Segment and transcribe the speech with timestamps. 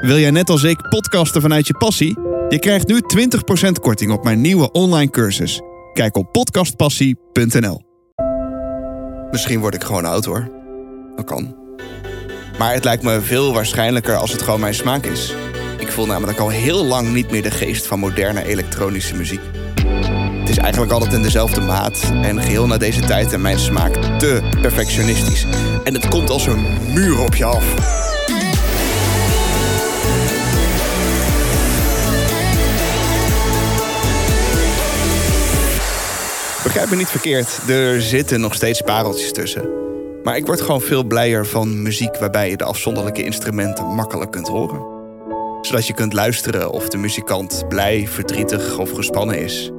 [0.00, 2.18] Wil jij net als ik podcasten vanuit je passie?
[2.48, 3.00] Je krijgt nu
[3.68, 5.60] 20% korting op mijn nieuwe online cursus.
[5.92, 7.82] Kijk op podcastpassie.nl.
[9.30, 10.50] Misschien word ik gewoon oud hoor.
[11.16, 11.56] Dat kan.
[12.58, 15.34] Maar het lijkt me veel waarschijnlijker als het gewoon mijn smaak is.
[15.78, 19.40] Ik voel namelijk al heel lang niet meer de geest van moderne elektronische muziek.
[20.40, 23.94] Het is eigenlijk altijd in dezelfde maat en geheel na deze tijd en mijn smaak
[24.18, 25.46] te perfectionistisch.
[25.84, 28.08] En het komt als een muur op je af.
[36.70, 39.68] Begrijp me niet verkeerd, er zitten nog steeds pareltjes tussen.
[40.22, 44.48] Maar ik word gewoon veel blijer van muziek waarbij je de afzonderlijke instrumenten makkelijk kunt
[44.48, 44.82] horen.
[45.62, 49.70] Zodat je kunt luisteren of de muzikant blij, verdrietig of gespannen is.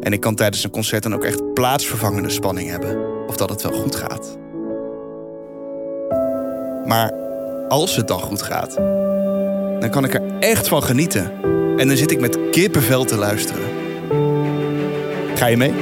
[0.00, 3.26] En ik kan tijdens een concert dan ook echt plaatsvervangende spanning hebben.
[3.26, 4.38] Of dat het wel goed gaat.
[6.86, 7.12] Maar
[7.68, 8.74] als het dan goed gaat,
[9.80, 11.32] dan kan ik er echt van genieten.
[11.76, 13.64] En dan zit ik met kippenvel te luisteren.
[15.34, 15.72] Ga je mee?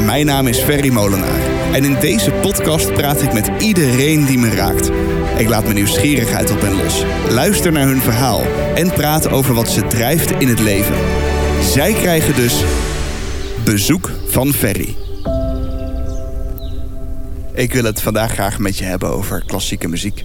[0.00, 1.40] Mijn naam is Ferry Molenaar.
[1.72, 4.90] En in deze podcast praat ik met iedereen die me raakt.
[5.38, 7.04] Ik laat mijn nieuwsgierigheid op hen los.
[7.28, 8.42] Luister naar hun verhaal.
[8.74, 10.96] En praat over wat ze drijft in het leven.
[11.62, 12.62] Zij krijgen dus
[13.64, 14.96] bezoek van Ferry.
[17.52, 20.24] Ik wil het vandaag graag met je hebben over klassieke muziek.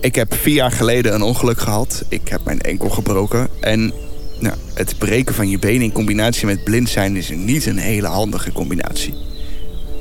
[0.00, 2.04] Ik heb vier jaar geleden een ongeluk gehad.
[2.08, 3.48] Ik heb mijn enkel gebroken.
[3.60, 3.92] En
[4.38, 8.06] nou, het breken van je been in combinatie met blind zijn is niet een hele
[8.06, 9.14] handige combinatie.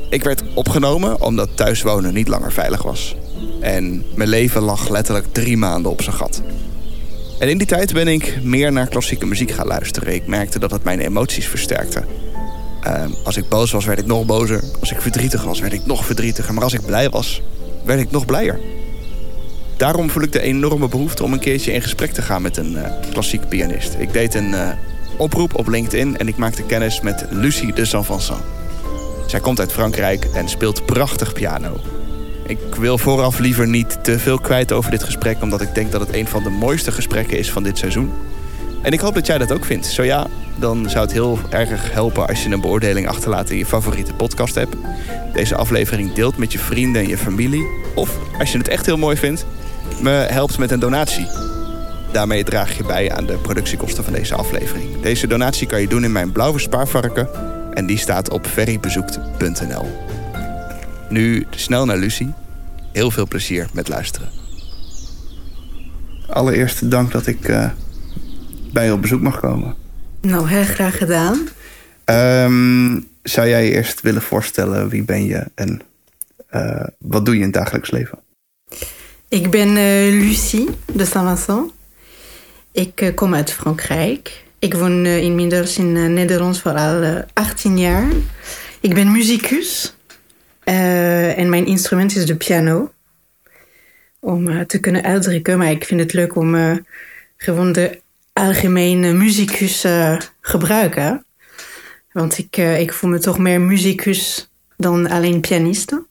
[0.10, 3.16] Ik werd opgenomen omdat thuiswonen niet langer veilig was.
[3.62, 6.42] En mijn leven lag letterlijk drie maanden op zijn gat.
[7.40, 10.14] En in die tijd ben ik meer naar klassieke muziek gaan luisteren.
[10.14, 12.04] Ik merkte dat het mijn emoties versterkte.
[12.88, 14.64] Uh, als ik boos was, werd ik nog bozer.
[14.80, 16.54] Als ik verdrietig was, werd ik nog verdrietiger.
[16.54, 17.42] Maar als ik blij was,
[17.86, 18.60] werd ik nog blijer.
[19.84, 22.72] Daarom voel ik de enorme behoefte om een keertje in gesprek te gaan met een
[22.72, 22.82] uh,
[23.12, 23.96] klassiek pianist.
[23.98, 24.70] Ik deed een uh,
[25.18, 28.40] oproep op LinkedIn en ik maakte kennis met Lucie de Saint-Vincent.
[29.28, 31.80] Zij komt uit Frankrijk en speelt prachtig piano.
[32.48, 36.02] Ik wil vooraf liever niet te veel kwijt over dit gesprek, omdat ik denk dat
[36.02, 38.12] het een van de mooiste gesprekken is van dit seizoen.
[38.82, 39.86] En ik hoop dat jij dat ook vindt.
[39.86, 43.66] Zo ja, dan zou het heel erg helpen als je een beoordeling achterlaat in je
[43.66, 44.78] favoriete podcast app.
[45.34, 47.66] Deze aflevering deelt met je vrienden en je familie.
[47.96, 49.46] Of als je het echt heel mooi vindt,
[50.02, 51.28] me helpt met een donatie.
[52.12, 55.02] Daarmee draag je bij aan de productiekosten van deze aflevering.
[55.02, 57.30] Deze donatie kan je doen in mijn blauwe spaarvarken
[57.74, 59.88] en die staat op ferrybezoekt.nl.
[61.10, 62.34] Nu snel naar Lucie.
[62.92, 64.30] Heel veel plezier met luisteren.
[66.30, 67.70] Allereerst dank dat ik uh,
[68.74, 69.76] bij je op bezoek mag komen.
[70.22, 71.48] Nou, heel graag gedaan.
[72.06, 75.82] Um, zou jij je eerst willen voorstellen wie ben je en
[76.52, 78.20] uh, wat doe je in het dagelijks leven?
[79.34, 81.74] Ik ben uh, Lucie de Saint-Vincent.
[82.72, 84.44] Ik uh, kom uit Frankrijk.
[84.60, 88.08] Ik woon uh, inmiddels in Nederland voor al 18 jaar.
[88.80, 89.96] Ik ben muzikus.
[90.64, 92.92] en mijn instrument is de piano.
[94.20, 95.58] Om te kunnen uitdrukken.
[95.58, 96.82] Maar ik vind het leuk om
[97.38, 98.02] gewoon de
[98.34, 99.86] algemene muzikus
[100.42, 101.26] gebruiken.
[102.12, 106.06] Want ik, ik voel me toch meer muzikus dan alleen pianiste.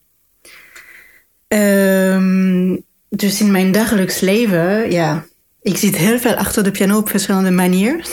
[1.48, 2.84] Um,
[3.16, 5.24] dus in mijn dagelijks leven, ja,
[5.62, 8.04] ik zit heel veel achter de piano op verschillende manieren.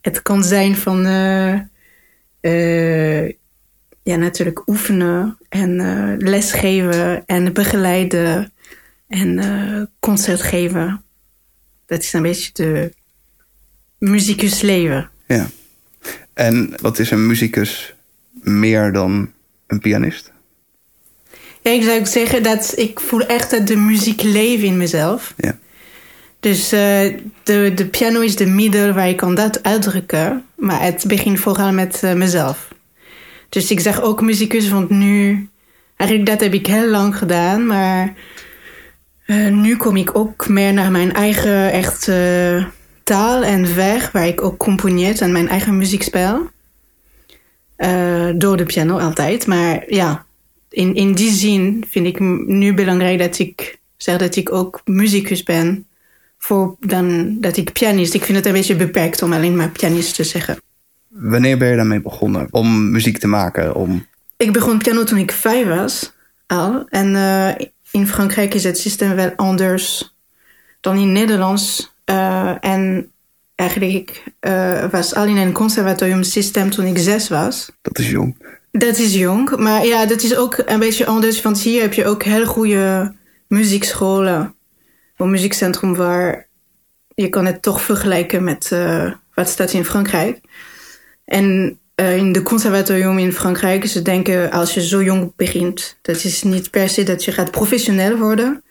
[0.00, 1.60] Het kan zijn van, uh,
[2.40, 3.28] uh,
[4.02, 8.52] ja, natuurlijk oefenen en uh, lesgeven en begeleiden
[9.08, 11.04] en concert geven.
[11.86, 12.94] Dat is een beetje de
[13.98, 15.10] muzikus leven.
[15.26, 15.46] Ja.
[16.34, 17.94] En wat is een muzikus
[18.30, 19.32] meer dan
[19.66, 20.31] een pianist?
[21.62, 25.34] Ik zou zeggen dat ik voel echt dat de muziek leeft in mezelf.
[25.36, 25.58] Ja.
[26.40, 26.80] Dus uh,
[27.42, 30.44] de, de piano is de middel waar ik kan dat uitdrukken.
[30.54, 32.68] Maar het begint vooral met uh, mezelf.
[33.48, 35.48] Dus ik zeg ook muzikus, want nu...
[35.96, 38.14] Eigenlijk dat heb ik heel lang gedaan, maar...
[39.26, 42.10] Uh, nu kom ik ook meer naar mijn eigen echt
[43.02, 44.12] taal en weg...
[44.12, 46.50] waar ik ook componeer en mijn eigen muziek speel.
[48.34, 50.26] door de piano altijd, maar ja
[50.72, 55.42] in, in die zin vind ik nu belangrijk dat ik zeg dat ik ook muzikus
[55.42, 55.86] ben.
[56.38, 58.14] Voor dan dat ik pianist.
[58.14, 60.58] Ik vind het een beetje beperkt om alleen maar pianist te zeggen.
[61.08, 63.74] Wanneer ben je daarmee begonnen om muziek te maken?
[63.74, 64.06] Om...
[64.36, 66.12] Ik begon piano toen ik vijf was
[66.46, 66.86] al.
[66.88, 67.48] En uh,
[67.90, 70.14] in Frankrijk is het systeem wel anders
[70.80, 71.94] dan in Nederlands.
[72.10, 73.10] Uh, en
[73.54, 77.70] eigenlijk uh, was al in een conservatorium systeem toen ik zes was.
[77.82, 78.60] Dat is jong.
[78.72, 81.42] Dat is jong, maar ja, dat is ook een beetje anders.
[81.42, 83.14] Want hier heb je ook heel goede
[83.48, 84.54] muziekscholen.
[85.16, 86.48] een muziekcentrum waar
[87.14, 90.40] je kan het toch vergelijken met uh, wat staat in Frankrijk.
[91.24, 96.24] En uh, in de conservatorium in Frankrijk, ze denken als je zo jong begint, dat
[96.24, 98.64] is niet per se dat je gaat professioneel worden.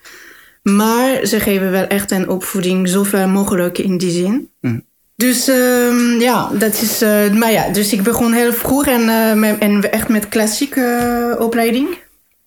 [0.63, 4.49] Maar ze geven wel echt een opvoeding zoveel mogelijk in die zin.
[4.61, 4.85] Mm.
[5.21, 7.01] Dus uh, ja, dat is.
[7.01, 11.97] Uh, maar ja, dus ik begon heel vroeg en, met, en echt met klassieke opleiding.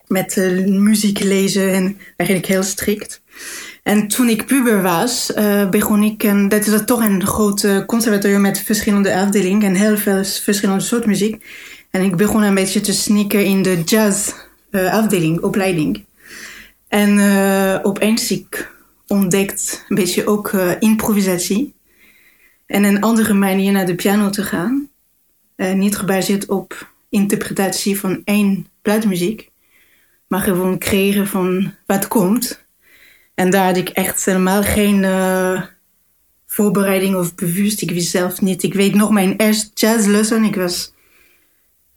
[0.07, 0.37] Met
[0.67, 3.23] muziek lezen en eigenlijk heel strikt.
[3.83, 5.33] En toen ik puber was,
[5.71, 10.25] begon ik, en dat is toch een groot conservatorium met verschillende afdelingen en heel veel
[10.25, 11.45] verschillende soorten muziek.
[11.91, 14.33] En ik begon een beetje te sneaken in de jazz
[14.73, 16.05] afdeling, opleiding.
[16.89, 17.21] En
[17.83, 18.71] opeens ik
[19.07, 21.75] ontdekt een beetje ook improvisatie.
[22.67, 24.89] En een andere manier naar de piano te gaan.
[25.57, 29.51] niet gebaseerd op interpretatie van één plaatmuziek.
[30.27, 32.65] Maar gewoon creëren van wat komt.
[33.35, 35.63] En daar had ik echt helemaal geen uh,
[36.47, 37.83] voorbereiding of bewust.
[37.83, 38.63] Ik wist zelf niet.
[38.63, 40.45] Ik weet nog mijn eerste jazzlessen.
[40.45, 40.95] Ik was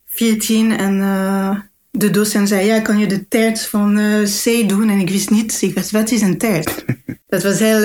[0.05, 1.59] 14 en uh,
[1.91, 4.89] de docent zei: Ja, kan je de terts van uh, C doen?
[4.89, 5.61] En ik wist niet.
[5.61, 6.73] Ik was: Wat is een terts?
[7.27, 7.81] dat was heel,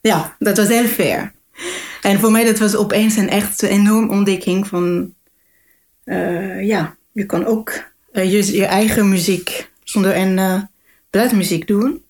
[0.00, 1.32] ja, dat was heel fair.
[2.02, 5.14] En voor mij dat was opeens een echt enorm ontdekking van,
[6.60, 7.72] ja, je kan ook
[8.12, 10.68] je, je eigen muziek zonder een
[11.10, 12.02] bladmuziek doen.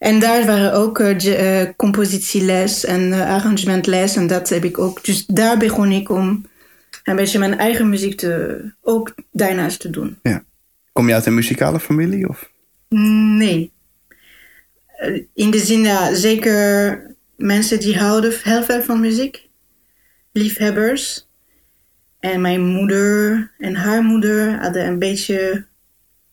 [0.00, 5.04] En daar waren ook uh, compositieles en uh, arrangementles en dat heb ik ook.
[5.04, 6.44] Dus daar begon ik om
[7.04, 10.18] een beetje mijn eigen muziek te, ook daarnaast te doen.
[10.22, 10.44] Ja.
[10.92, 12.28] Kom je uit een muzikale familie?
[12.28, 12.50] Of?
[12.88, 13.72] Nee.
[15.34, 19.48] In de zin, ja, zeker mensen die houden heel veel van muziek.
[20.32, 21.28] Liefhebbers.
[22.18, 25.66] En mijn moeder en haar moeder hadden een beetje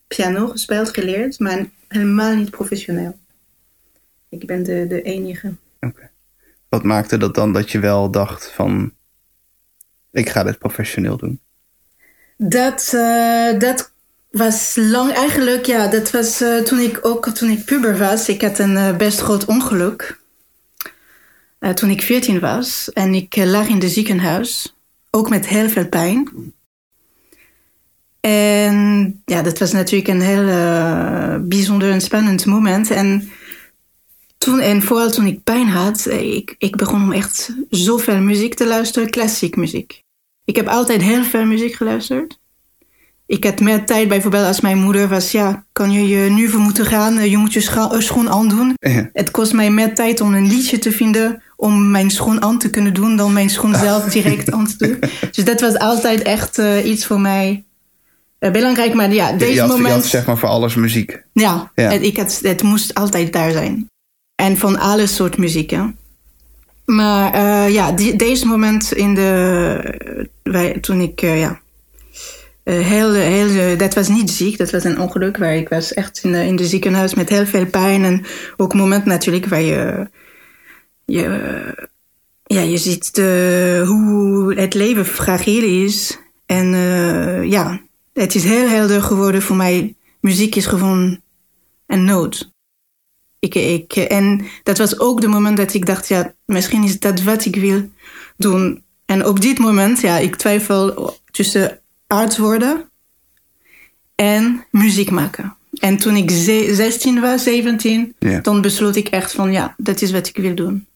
[0.07, 3.19] piano gespeeld, geleerd, maar helemaal niet professioneel.
[4.29, 5.55] Ik ben de, de enige.
[5.79, 6.09] Oké.
[6.69, 8.93] Wat maakte dat dan dat je wel dacht van...
[10.11, 11.39] ik ga dit professioneel doen?
[12.37, 13.91] Dat, uh, dat
[14.31, 18.29] was lang eigenlijk, ja, dat was uh, toen ik ook toen ik puber was.
[18.29, 20.19] Ik had een uh, best groot ongeluk.
[21.73, 22.89] Toen ik 14 was.
[22.93, 24.75] En ik lag in de ziekenhuis.
[25.11, 26.29] Ook met heel veel pijn.
[28.19, 30.47] En ja, dat was natuurlijk een heel
[31.47, 32.91] bijzonder en spannend moment.
[32.91, 33.31] En
[34.37, 38.53] toen, en vooral toen ik pijn had, eh, ik, ik begon om echt zoveel muziek
[38.53, 40.03] te luisteren, klassiek muziek.
[40.45, 42.39] Ik heb altijd heel veel muziek geluisterd.
[43.25, 46.59] Ik had meer tijd, bijvoorbeeld als mijn moeder was, ja, kan je je nu voor
[46.59, 48.73] moeten gaan, eh, je moet je eh, schoen aandoen.
[48.79, 49.09] Ja.
[49.13, 52.69] Het kost mij meer tijd om een liedje te vinden om mijn schoen aan te
[52.69, 54.99] kunnen doen dan mijn schoen zelf direct aan te doen.
[55.31, 57.63] Dus dat was altijd echt uh, iets voor mij
[58.39, 58.93] uh, belangrijk.
[58.93, 59.87] Maar ja, deze je had, moment...
[59.87, 61.23] Je had zeg maar voor alles muziek.
[61.33, 61.89] Ja, ja.
[61.89, 63.89] Het, ik had, het moest altijd daar zijn.
[64.35, 65.69] En van alle soort muziek.
[65.69, 65.83] Hè?
[66.85, 70.29] Maar uh, ja, die, deze moment in de.
[70.43, 71.21] Wij, toen ik.
[71.21, 71.59] Ja.
[72.63, 76.31] Heel, heel, dat was niet ziek, dat was een ongeluk waar ik was echt in
[76.31, 78.03] de, in de ziekenhuis met heel veel pijn.
[78.03, 78.25] En
[78.57, 80.07] ook een moment natuurlijk waar je.
[81.11, 81.87] Je
[82.43, 86.19] ja, je ziet de, hoe het leven fragiel is.
[86.45, 86.67] En
[87.49, 87.81] ja,
[88.13, 89.95] het is heel helder geworden voor mij.
[90.19, 91.19] Muziek is gewoon
[91.85, 92.51] een nood.
[93.39, 97.21] Ik, ik, en dat was ook de moment dat ik dacht, ja, misschien is dat
[97.21, 97.89] wat ik wil
[98.37, 98.83] doen.
[99.05, 102.89] En op dit moment, ja, ik twijfel tussen arts worden
[104.15, 105.55] en muziek maken.
[105.79, 108.39] En toen ik 16 was, 17, ja.
[108.39, 110.87] dan besloot ik echt van, ja, dat is wat ik wil doen.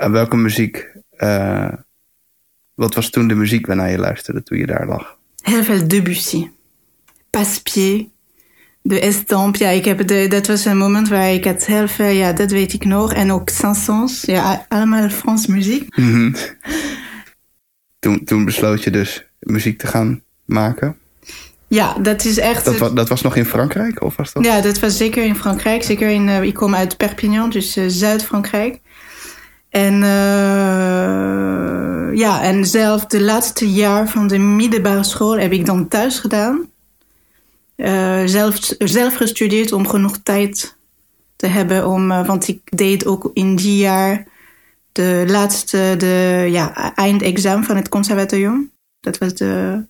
[0.00, 0.86] En welke muziek,
[1.18, 1.72] uh,
[2.74, 5.18] wat was toen de muziek waarnaar je luisterde toen je daar lag?
[5.40, 6.50] Heel veel Debussy.
[7.30, 8.08] Passepied,
[8.82, 12.08] de estamp, ja, ik heb de, dat was een moment waar ik het heel veel,
[12.08, 13.12] ja, dat weet ik nog.
[13.12, 15.96] En ook Saint-Saëns, ja, allemaal Frans muziek.
[15.96, 16.34] Mm -hmm.
[18.02, 20.96] toen, toen besloot je dus muziek te gaan maken?
[21.68, 22.64] Ja, dat is echt...
[22.64, 24.44] Dat, was, dat was nog in Frankrijk, of was dat?
[24.44, 25.82] Ja, dat was zeker in Frankrijk.
[25.82, 28.80] Zeker in, uh, ik kom uit Perpignan, dus uh, Zuid-Frankrijk.
[29.70, 30.08] En uh,
[32.18, 36.68] ja, en zelf de laatste jaar van de middelbare school heb ik dan thuis gedaan.
[37.76, 40.76] Uh, zelf, zelf gestudeerd om genoeg tijd
[41.36, 41.88] te hebben.
[41.88, 44.26] Om, uh, want ik deed ook in die jaar
[44.92, 48.70] de laatste de, ja, eindexamen van het conservatorium.
[49.00, 49.84] Dat was de.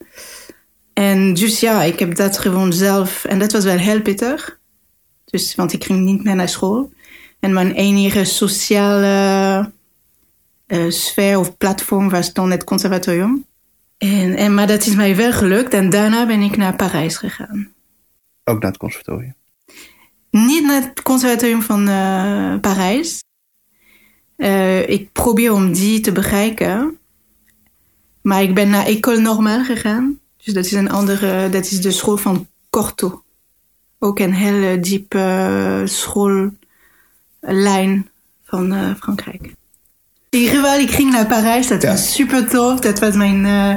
[0.93, 3.25] En dus ja, ik heb dat gewoon zelf.
[3.25, 4.59] En dat was wel heel pittig.
[5.25, 6.93] Dus, want ik ging niet meer naar school.
[7.41, 9.73] En mijn enige sociale
[10.67, 13.45] uh, sfeer of platform was dan het conservatorium.
[13.99, 15.75] En, en, maar dat is mij wel gelukt.
[15.75, 17.73] En daarna ben ik naar Parijs gegaan.
[18.45, 19.35] Ook naar het conservatorium?
[20.31, 23.25] niet naar het conservatorium van uh, Parijs.
[24.37, 26.99] Uh, ik probeer om die te bereiken.
[28.23, 30.19] Maar ik ben naar École Normale gegaan.
[30.37, 33.23] Dus dat is een andere, dat is de school van Corto.
[33.99, 35.83] Ook een hele diepe
[37.41, 38.11] schoollijn
[38.45, 39.55] van uh, Frankrijk.
[40.31, 41.69] Geval, ik ging naar Parijs.
[41.69, 41.91] Dat ja.
[41.91, 42.81] was super tof.
[42.81, 43.77] Dat was mijn uh,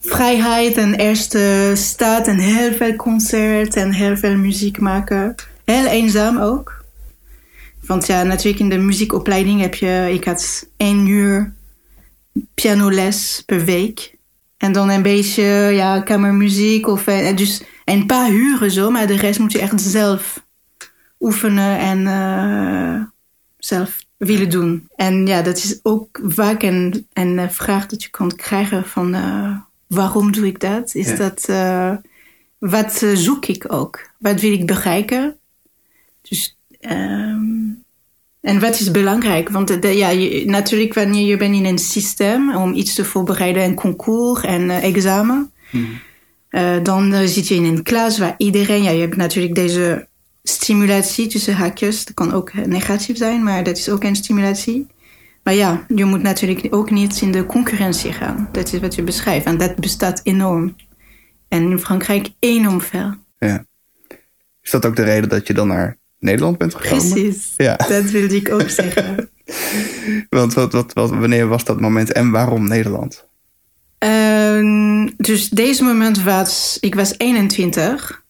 [0.00, 2.26] vrijheid en eerste stad.
[2.26, 5.34] En heel veel concert en heel veel muziek maken.
[5.64, 6.84] Heel eenzaam ook.
[7.86, 10.10] Want ja, natuurlijk in de muziekopleiding heb je...
[10.12, 11.52] Ik had één uur
[12.54, 14.16] pianoles per week.
[14.56, 15.42] En dan een beetje
[15.72, 16.86] ja, kamermuziek.
[16.88, 18.90] Of, eh, dus een paar uren zo.
[18.90, 20.43] Maar de rest moet je echt zelf
[21.24, 23.02] oefenen en uh,
[23.58, 24.88] zelf willen doen.
[24.96, 29.14] En ja, dat is ook vaak een, een vraag dat je kan krijgen van...
[29.14, 30.94] Uh, waarom doe ik dat?
[30.94, 31.16] Is ja.
[31.16, 31.46] dat...
[31.50, 31.96] Uh,
[32.58, 34.10] wat zoek ik ook?
[34.18, 35.36] Wat wil ik bereiken?
[36.22, 36.56] Dus...
[36.80, 37.82] Um,
[38.44, 39.48] en wat is belangrijk?
[39.48, 43.64] Want de, ja, je, natuurlijk wanneer je bent in een systeem om iets te voorbereiden,
[43.64, 46.00] een concours en examen, hmm.
[46.50, 50.06] uh, dan uh, zit je in een klas waar iedereen, ja, je hebt natuurlijk deze
[50.48, 54.86] stimulatie tussen haakjes, dat kan ook negatief zijn, maar dat is ook een stimulatie.
[55.42, 58.48] Maar ja, je moet natuurlijk ook niet in de concurrentie gaan.
[58.52, 59.46] Dat is wat je beschrijft.
[59.46, 60.76] En dat bestaat enorm.
[61.48, 63.14] En in Frankrijk enorm veel.
[63.38, 63.64] Ja.
[64.62, 67.10] Is dat ook de reden dat je dan naar Nederland bent gekomen.
[67.10, 67.76] Precies, ja.
[67.76, 69.28] dat wilde ik ook zeggen.
[70.28, 73.28] Want wat, wat, wat, wanneer was dat moment en waarom Nederland?
[74.04, 78.23] Uh, dus deze moment was, ik was 21.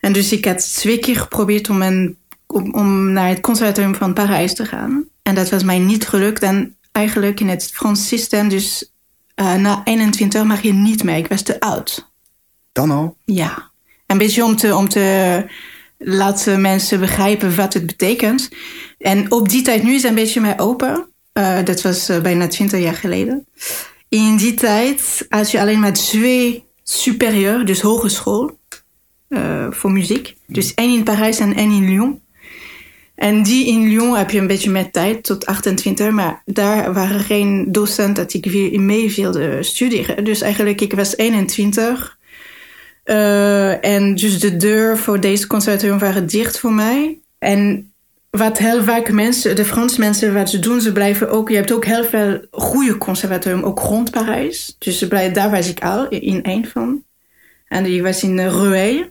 [0.00, 2.16] En dus ik had twee keer geprobeerd om, een,
[2.46, 5.04] om, om naar het conservatorium van Parijs te gaan.
[5.22, 6.42] En dat was mij niet gelukt.
[6.42, 8.92] En eigenlijk in het Frans systeem, dus
[9.36, 11.16] uh, na 21 mag je niet meer.
[11.16, 12.10] Ik was te oud.
[12.72, 13.16] Dan al?
[13.24, 13.70] Ja.
[14.06, 15.44] Een beetje om te, om te
[15.98, 18.48] laten mensen begrijpen wat het betekent.
[18.98, 21.08] En op die tijd, nu is het een beetje meer open.
[21.34, 23.46] Uh, dat was uh, bijna twintig jaar geleden.
[24.08, 28.58] In die tijd had je alleen maar twee superieur, dus hogeschool,
[29.30, 30.34] uh, voor muziek.
[30.46, 32.20] Dus één in Parijs en één in Lyon.
[33.14, 37.20] En die in Lyon heb je een beetje meer tijd, tot 28, maar daar waren
[37.20, 40.24] geen docenten dat ik mee wilde studeren.
[40.24, 42.18] Dus eigenlijk, ik was 21
[43.04, 47.18] uh, en dus de deur voor deze conservatorium waren dicht voor mij.
[47.38, 47.92] En
[48.30, 51.48] wat heel vaak mensen, de Franse mensen, wat ze doen, ze blijven ook.
[51.48, 54.76] Je hebt ook heel veel goede conservatorium, ook rond Parijs.
[54.78, 57.02] Dus ze blijven, daar was ik al in één van.
[57.68, 59.04] En die was in Rueil,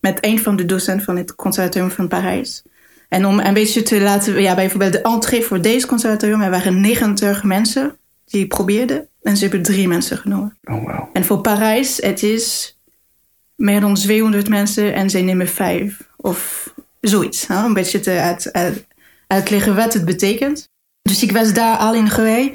[0.00, 2.62] met een van de docenten van het conservatorium van Parijs.
[3.08, 6.80] En om een beetje te laten, ja, bijvoorbeeld de entree voor deze conservatorium, er waren
[6.80, 9.08] 90 mensen die probeerden.
[9.22, 10.58] En ze hebben drie mensen genomen.
[10.64, 11.08] Oh, wow.
[11.12, 12.78] En voor Parijs, het is
[13.54, 16.08] meer dan 200 mensen en zij nemen vijf.
[16.16, 17.46] Of zoiets.
[17.46, 17.64] Hè?
[17.64, 18.86] Een beetje te uit, uit,
[19.26, 20.68] uitleggen wat het betekent.
[21.02, 22.50] Dus ik was daar al in geweest.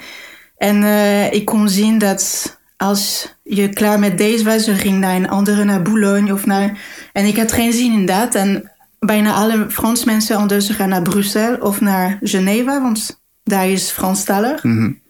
[0.57, 5.29] En uh, ik kon zien dat als je klaar met deze was, ging naar een
[5.29, 6.79] andere, naar Boulogne of naar...
[7.13, 8.35] En ik had geen zin in dat.
[8.35, 13.89] En bijna alle Frans mensen anders gaan naar Brussel of naar Geneva, want daar is
[13.89, 14.63] Franstalig.
[14.63, 15.01] Mm -hmm.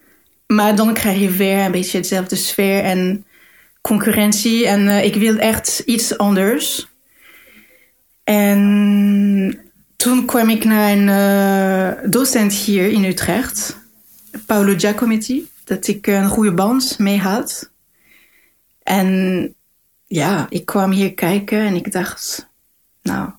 [0.47, 3.25] Maar dan krijg je weer een beetje hetzelfde sfeer en
[3.81, 6.87] concurrentie en uh, ik wil echt iets anders.
[8.23, 9.59] En
[9.95, 13.77] toen kwam ik naar een uh, docent hier in Utrecht,
[14.45, 17.71] Paolo Giacometti, dat ik een goede band mee had.
[18.83, 19.53] En
[20.05, 22.49] ja, ik kwam hier kijken en ik dacht,
[23.01, 23.29] nou,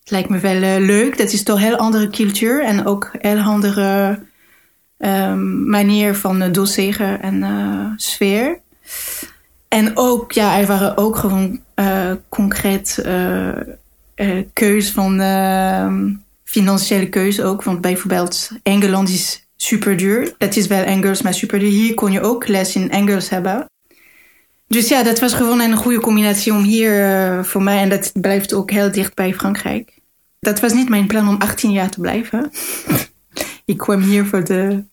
[0.00, 1.18] het lijkt me wel uh, leuk.
[1.18, 4.20] Dat is toch een heel andere cultuur en ook een heel andere
[4.98, 8.60] um, manier van doseren en sfeer.
[9.68, 13.48] En ook, ja, er waren ook gewoon uh, concreet uh,
[14.16, 15.20] uh, keus van
[16.44, 17.62] financiële keuze ook.
[17.62, 20.34] Want bijvoorbeeld Engeland is super duur.
[20.38, 21.70] Het is wel Engels, maar super duur.
[21.70, 23.66] Hier kon je ook les in Engels hebben.
[24.66, 27.78] Dus ja, dat was gewoon een goede combinatie om hier voor mij.
[27.78, 29.98] En dat blijft ook heel dicht bij Frankrijk.
[30.40, 32.50] Dat was niet mijn plan om 18 jaar te blijven.
[33.64, 34.84] ik kwam hier voor de,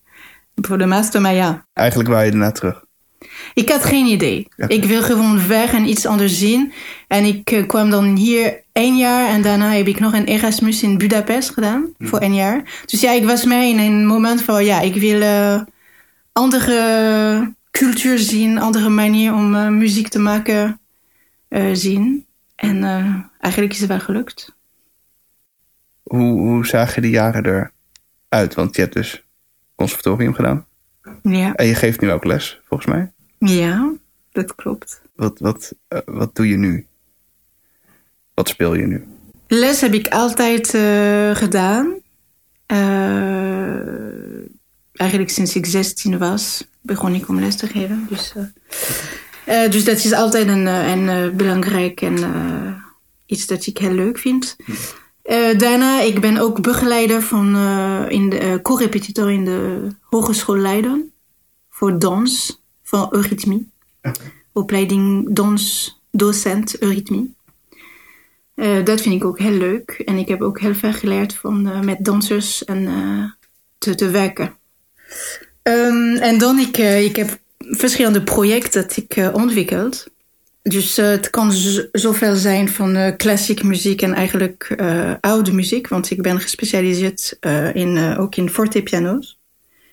[0.56, 1.66] voor de master, maar ja.
[1.74, 2.84] Eigenlijk wou je daarna terug.
[3.54, 4.48] Ik had geen idee.
[4.68, 6.74] Ik wil gewoon weg en iets anders zien.
[7.08, 10.84] En ik uh, kwam dan hier één jaar en daarna heb ik nog een Erasmus
[10.84, 12.06] in Budapest gedaan hm.
[12.06, 12.84] voor één jaar.
[12.86, 15.62] Dus ja, ik was mee in een moment van ja, ik wil uh,
[16.32, 20.80] andere cultuur zien, andere manier om uh, muziek te maken
[21.74, 22.26] zien.
[22.56, 22.84] En
[23.40, 24.56] eigenlijk is het wel gelukt.
[26.04, 27.72] Hoe, hoe zagen die jaren
[28.30, 28.54] eruit?
[28.54, 29.26] Want je hebt dus
[29.76, 30.66] conservatorium gedaan.
[31.24, 31.56] Ja.
[31.56, 33.12] En je geeft nu ook les, volgens mij.
[33.46, 33.94] Ja,
[34.32, 35.02] dat klopt.
[35.16, 36.88] Wat, wat, uh, wat doe je nu?
[38.34, 39.08] Wat speel je nu?
[39.48, 41.94] Les heb ik altijd uh, gedaan.
[42.68, 43.78] Uh,
[44.94, 48.06] eigenlijk sinds ik 16 was, begon ik om les te geven.
[48.10, 48.34] Dus,
[49.48, 52.18] uh, dus dat is altijd een, een belangrijk en
[53.26, 54.56] iets dat ik heel leuk vind.
[55.58, 57.56] daarna, ik ben ook begeleider van
[58.10, 61.12] in de co-repetitor in de Hogeschool Leiden
[61.70, 62.61] voor dans
[62.92, 63.70] van eurythmie.
[64.52, 67.34] Opleiding dans docent eurythmie.
[68.56, 70.02] Uh, dat vind ik ook heel leuk.
[70.06, 73.24] En ik heb ook heel veel geleerd van uh, met dansers en, uh,
[73.78, 74.58] te, te, werken.
[75.64, 80.08] Um, en dan, ik, ik heb verschillende projecten dat ik ontwikkeld.
[80.62, 81.52] Dus het kan
[81.92, 84.76] zoveel zijn van klassieke muziek en eigenlijk
[85.22, 85.88] oude muziek.
[85.88, 87.38] Want ik ben gespecialiseerd
[87.74, 89.40] in, ook in fortepiano's.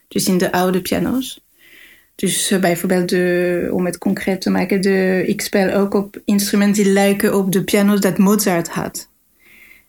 [0.08, 1.40] Dus in de oude piano's.
[2.18, 6.82] Dus uh, bijvoorbeeld, de, om het concreet te maken, de, ik speel ook op instrumenten
[6.82, 9.08] die lijken op de piano's dat Mozart had.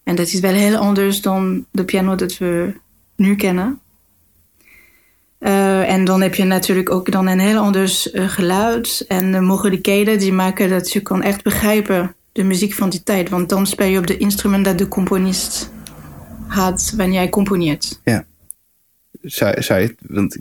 [0.04, 2.74] En dat is wel heel anders dan de piano dat we
[3.16, 3.80] nu kennen.
[5.40, 9.42] Uh, en dan heb je natuurlijk ook dan een heel anders uh, geluid en de
[9.42, 13.30] mogelijkheden die maken dat je kan echt begrijpen de muziek van die tijd.
[13.30, 15.72] Want dan speel je op de instrument dat de componist
[16.48, 18.02] had wanneer hij componeert.
[18.04, 18.26] Ja.
[19.22, 20.38] Zou je, want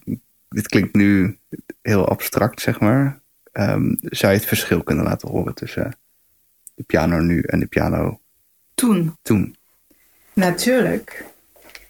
[0.48, 1.38] dit klinkt nu
[1.82, 3.20] heel abstract, zeg maar.
[3.52, 5.98] Um, zou je het verschil kunnen laten horen tussen
[6.74, 8.20] de piano nu en de piano
[8.74, 9.16] toen?
[9.22, 9.56] Toen.
[10.32, 11.24] Natuurlijk.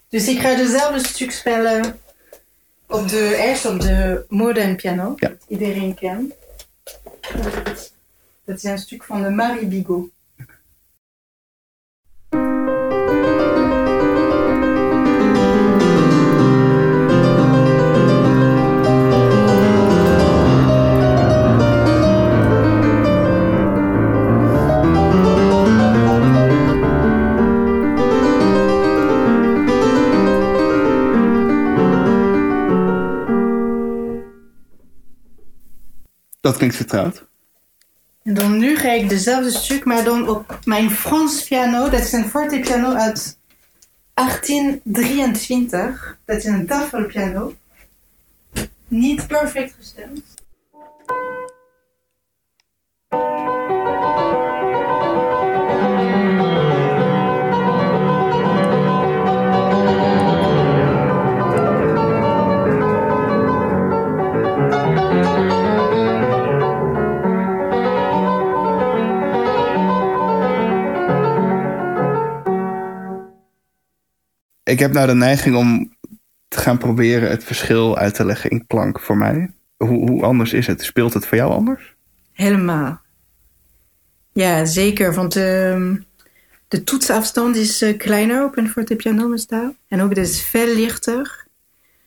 [0.08, 1.98] Dus ik ga dezelfde stuk spelen
[2.86, 5.28] op de, eerst op de modern piano, ja.
[5.28, 6.34] dat iedereen kent.
[8.44, 10.10] Dat is een stuk van de Marie Bigot.
[36.49, 37.25] Dat klinkt vertrouwd.
[38.23, 41.91] En dan nu ga ik dezelfde stuk, maar dan op mijn Frans piano.
[41.91, 43.39] Dat is een fortepiano uit
[44.15, 46.19] 1823.
[46.25, 47.54] Dat is een tafelpiano.
[48.89, 50.25] Niet perfect gestemd.
[74.69, 75.97] Ik heb nou de neiging om
[76.49, 79.50] te gaan proberen het verschil uit te leggen in klank voor mij.
[79.76, 80.83] Hoe, hoe anders is het?
[80.83, 81.95] Speelt het voor jou anders?
[82.33, 83.00] Helemaal.
[84.33, 85.15] Ja, zeker.
[85.15, 86.02] Want de,
[86.69, 89.75] de toetsafstand is uh, kleiner op een fortepiano staal.
[89.89, 91.47] En ook is veel lichter.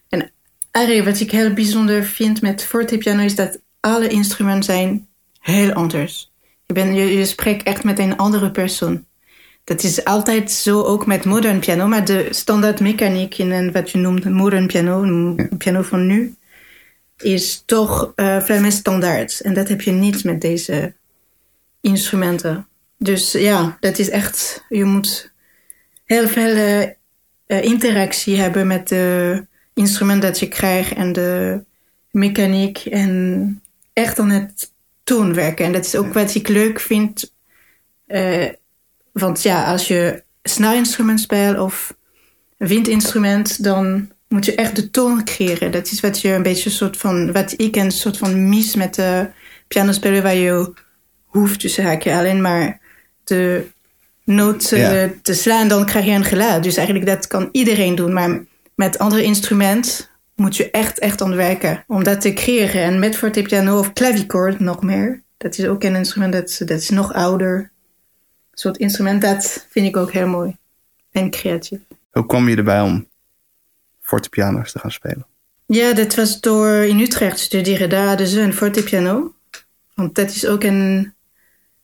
[0.10, 0.32] En
[0.72, 5.08] eigenlijk wat ik heel bijzonder vind met fortepiano is dat alle instrumenten zijn
[5.40, 6.32] heel anders.
[6.66, 9.06] Je, ben, je, je spreekt echt met een andere persoon.
[9.72, 13.98] Dat is altijd zo ook met modern piano, maar de standaardmechaniek in een, wat je
[13.98, 16.36] noemt modern piano, een piano van nu,
[17.18, 19.42] is toch uh, veel meer standaard.
[19.42, 20.94] En dat heb je niet met deze
[21.82, 22.68] instrumenten.
[22.98, 25.32] Dus ja, dat is echt, je moet
[26.06, 26.56] heel veel
[27.48, 31.64] uh, interactie hebben met de instrument dat je krijgt en de
[32.12, 33.62] mechaniek en
[33.94, 34.72] echt aan het
[35.04, 35.66] toonwerken.
[35.66, 37.34] En dat is ook wat ik leuk vind.
[38.08, 38.50] Uh,
[39.12, 41.96] want ja, als je snarinstrument speelt of
[42.58, 45.72] windinstrument, dan moet je echt de toon creëren.
[45.72, 48.76] Dat is wat je een beetje een soort van, wat ik een soort van mis
[48.76, 49.30] met de
[49.68, 50.74] piano spelen, waar je
[51.26, 52.80] hoeft tussen haakje alleen maar
[53.24, 53.66] de
[54.24, 55.10] noot ja.
[55.22, 56.64] te slaan, dan krijg je een geluid.
[56.64, 58.44] Dus eigenlijk dat kan iedereen doen, maar
[58.76, 62.82] met andere instrument moet je echt, echt aan werken om dat te creëren.
[62.82, 65.22] En met fortepiano of clavichord nog meer.
[65.38, 67.72] Dat is ook een instrument dat, dat is nog ouder
[68.62, 70.56] soort instrument, dat vind ik ook heel mooi
[71.12, 71.80] en creatief.
[72.12, 73.08] Hoe kwam je erbij om
[74.02, 75.26] fortepiano's te gaan spelen?
[75.66, 77.90] Ja, dat was door in Utrecht studeren.
[77.90, 79.34] Daar hadden ze een fortepiano.
[79.94, 81.14] Want dat is ook een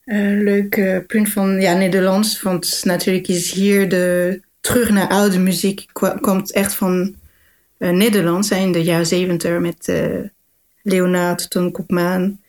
[0.05, 2.41] uh, leuk uh, punt van ja, Nederlands.
[2.41, 5.85] Want natuurlijk is hier de terug naar oude muziek
[6.21, 7.15] komt echt van
[7.79, 8.51] uh, Nederlands.
[8.51, 9.91] In de jaren zeventig met
[10.81, 12.39] Leonard, Ton Koopman.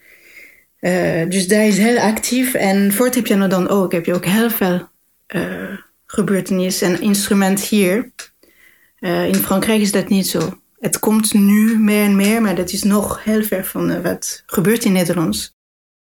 [0.80, 2.54] Uh, dus daar is heel actief.
[2.54, 3.92] En fortepiano dan ook.
[3.92, 4.88] Heb je ook heel veel
[5.28, 8.10] uh, gebeurtenissen en instrument hier.
[9.00, 10.60] Uh, in Frankrijk is dat niet zo.
[10.80, 14.84] Het komt nu meer en meer, maar dat is nog heel ver van wat gebeurt
[14.84, 15.56] in Nederlands.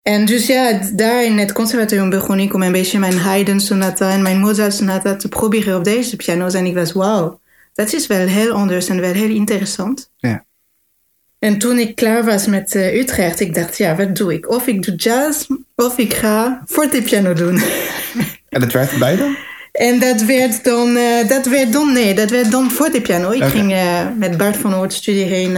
[0.03, 4.11] En dus ja, daar in het conservatorium begon ik om een beetje mijn Haydn sonata
[4.11, 6.55] en mijn Mozart sonata te proberen op deze piano's.
[6.55, 7.41] En ik was, wauw,
[7.73, 10.11] dat is wel heel anders en wel heel interessant.
[10.17, 10.45] Ja.
[11.43, 14.51] En toen ik klaar was met uh, Utrecht, ik dacht, ja, wat doe ik?
[14.51, 17.61] Of ik doe jazz, of ik ga fortepiano doen.
[18.49, 19.37] En dat werd beide?
[19.73, 23.31] En dat werd dan, uh, dat werd dan, nee, dat werd dan fortepiano.
[23.31, 25.55] Ik ging uh, met Bart van Oort studeren in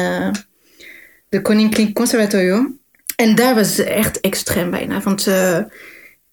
[1.28, 2.78] de Koninklijk Conservatorium.
[3.16, 5.00] En daar was het echt extreem bijna.
[5.00, 5.28] Want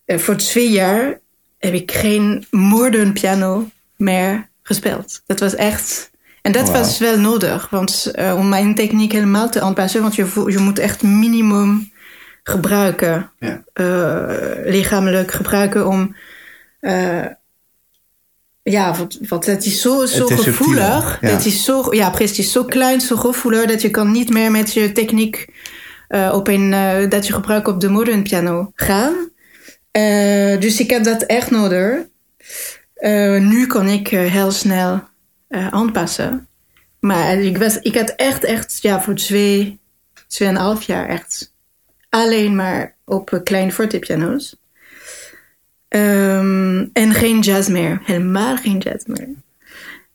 [0.05, 1.19] voor twee jaar
[1.57, 5.21] heb ik geen modern piano meer gespeeld.
[5.25, 6.10] Dat was echt...
[6.41, 6.75] En dat Wow.
[6.75, 7.69] was wel nodig.
[7.69, 10.01] Want uh, om mijn techniek helemaal te aanpassen...
[10.01, 11.91] want je, je moet echt minimum
[12.43, 13.31] gebruiken.
[13.39, 13.63] Ja.
[13.73, 16.15] uh, lichamelijk gebruiken om...
[16.81, 17.25] uh,
[18.63, 21.09] ja, want, want het is zo, zo Het is gevoelig.
[21.09, 21.35] subtiel, ja.
[21.35, 22.37] Het is zo, ja, precies.
[22.37, 23.65] Het is zo klein, zo gevoelig...
[23.65, 25.47] dat je kan niet meer met je techniek...
[26.31, 26.69] Op een,
[27.09, 29.13] dat je gebruikt op de modern piano gaan.
[30.59, 31.97] Dus ik heb dat echt nodig.
[33.39, 35.03] Nu kan ik heel snel
[35.51, 36.47] uh, aanpassen.
[36.99, 39.79] Maar ik, was, ik had echt, echt ja, voor twee,
[40.27, 41.53] tweeënhalf jaar echt
[42.09, 44.55] alleen maar op kleine fortepiano's.
[45.89, 48.01] Um, en geen jazz meer.
[48.03, 49.29] Helemaal geen jazz meer.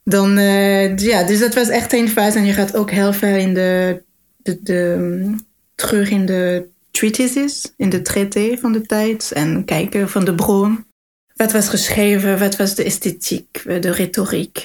[0.05, 2.39] Dan, uh, ja, dus dat was echt een fase.
[2.39, 4.03] En je gaat ook heel veel in de,
[4.37, 5.35] de, de
[5.75, 9.33] terug in de treatises, in de traité van de tijd.
[9.33, 10.85] En kijken van de bron.
[11.35, 14.65] Wat was geschreven, wat was de esthetiek, de retoriek.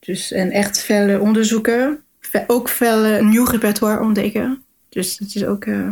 [0.00, 2.02] Dus, en echt veel onderzoeken.
[2.46, 4.62] Ook uh, nieuw repertoire ontdekken.
[4.88, 5.88] Dus dat is ook uh,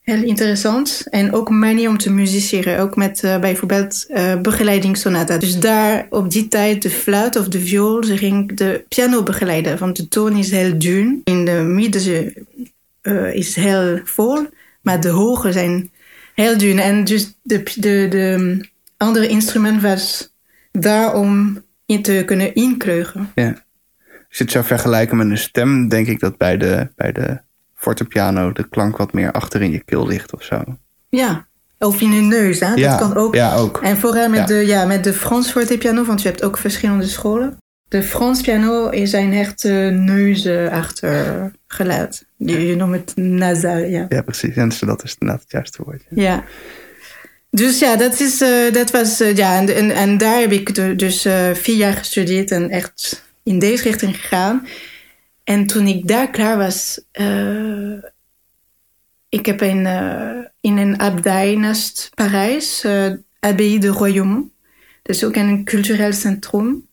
[0.00, 1.06] heel interessant.
[1.10, 2.78] En ook manier om te musiceren.
[2.78, 5.38] Ook met uh, bijvoorbeeld uh, begeleidingssonata.
[5.38, 9.78] Dus daar op die tijd de fluit of de viool, ze ging de piano begeleiden.
[9.78, 11.20] Want de toon is heel dun.
[11.24, 12.34] In de midden
[13.32, 14.46] is heel vol.
[14.82, 15.90] Maar de hoge zijn
[16.34, 16.78] heel dun.
[16.78, 18.66] En dus de, de, de
[18.96, 20.32] andere instrument was
[20.72, 23.30] daar om in te kunnen inkleuren.
[23.34, 23.48] Ja.
[24.28, 27.40] Als je het zou vergelijken met een stem, denk ik dat bij de, bij de
[27.74, 30.62] fortepiano de klank wat meer achter in je keel ligt of zo.
[31.08, 31.46] Ja,
[31.78, 32.74] of in je neus, hè?
[32.74, 33.34] Ja, dat kan ook.
[33.34, 33.80] ja, ook.
[33.82, 34.46] En vooral met, Ja.
[34.46, 37.56] de, ja, met de Frans fortepiano, want je hebt ook verschillende scholen.
[37.88, 42.26] De Frans piano is een echt uh, neusachter geluid.
[42.36, 44.06] Je, je noemt het nasal, ja.
[44.08, 44.56] Ja, precies.
[44.56, 46.02] En dat is inderdaad het juiste woord.
[46.10, 46.22] Ja.
[46.22, 46.44] Ja.
[47.50, 50.98] Dus ja, dat, is, uh, dat was, uh, ja, en, en, en daar heb ik
[50.98, 54.66] dus uh, vier jaar gestudeerd en echt in deze richting gegaan.
[55.44, 57.00] En toen ik daar klaar was,
[59.28, 62.86] ik heb in een abdij naast Parijs,
[63.40, 64.50] Abbaye de Royaumont.
[65.02, 66.88] Dat is ook een cultureel centrum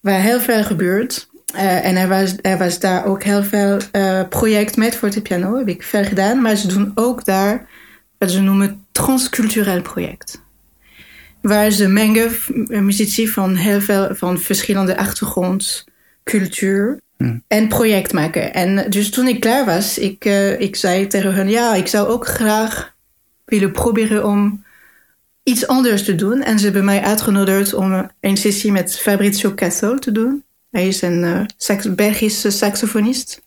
[0.00, 1.28] waar heel veel gebeurt.
[1.54, 5.82] En er was, er was daar ook heel veel uh, project met fortepiano, heb ik
[5.82, 6.42] veel gedaan.
[6.42, 7.68] Maar ze doen ook daar
[8.18, 10.42] wat ze noemen transcultureel project.
[11.42, 15.84] Waar ze mengen f- muzici van heel veel van verschillende achtergrond,
[16.24, 17.42] cultuur Hmm.
[17.48, 18.54] en project maken.
[18.54, 22.08] En dus toen ik klaar was, ik, uh, ik zei tegen hen, ja, ik zou
[22.08, 22.94] ook graag
[23.44, 24.64] willen proberen om
[25.42, 26.42] iets anders te doen.
[26.42, 30.44] En ze hebben mij uitgenodigd om een sessie met Fabrizio Cassol te doen.
[30.70, 33.42] Hij is een uh, sax Belgische saxofonist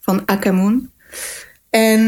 [0.00, 0.90] van Akamoon.
[1.70, 2.00] En,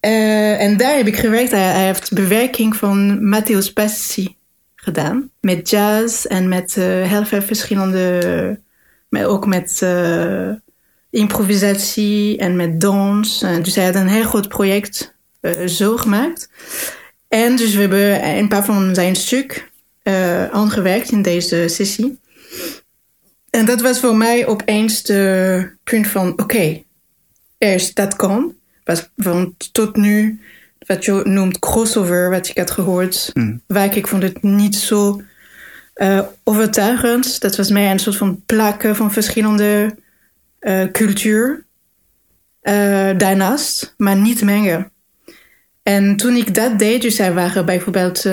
[0.00, 1.50] uh, en daar heb ik gewerkt.
[1.50, 4.36] Hij, hij heeft bewerking van Matthäus Passi
[4.74, 5.30] gedaan.
[5.40, 8.60] Met jazz en met uh, heel veel verschillende...
[9.08, 10.50] Maar ook met uh,
[11.10, 13.38] improvisatie en met dans.
[13.62, 15.14] Dus hij had een heel groot project
[15.66, 16.50] zo gemaakt.
[17.28, 19.70] En dus we hebben een paar van zijn stuk
[20.50, 22.18] aangewerkt in deze sessie.
[23.50, 26.30] En dat was voor mij opeens de punt van...
[26.32, 26.84] Oké, okay,
[27.58, 28.54] eerst dat kan.
[29.14, 30.40] Want tot nu,
[30.86, 33.30] wat je noemt crossover, wat ik had gehoord...
[33.34, 33.62] Mm.
[33.66, 35.22] waar ik vond het niet zo
[35.96, 37.40] uh, overtuigend.
[37.40, 39.96] Dat was meer een soort van plakken van verschillende
[40.60, 41.66] uh, cultuur.
[42.62, 44.90] Uh, daarnaast, maar niet mengen.
[45.82, 48.24] En toen ik dat deed, dus er waren bijvoorbeeld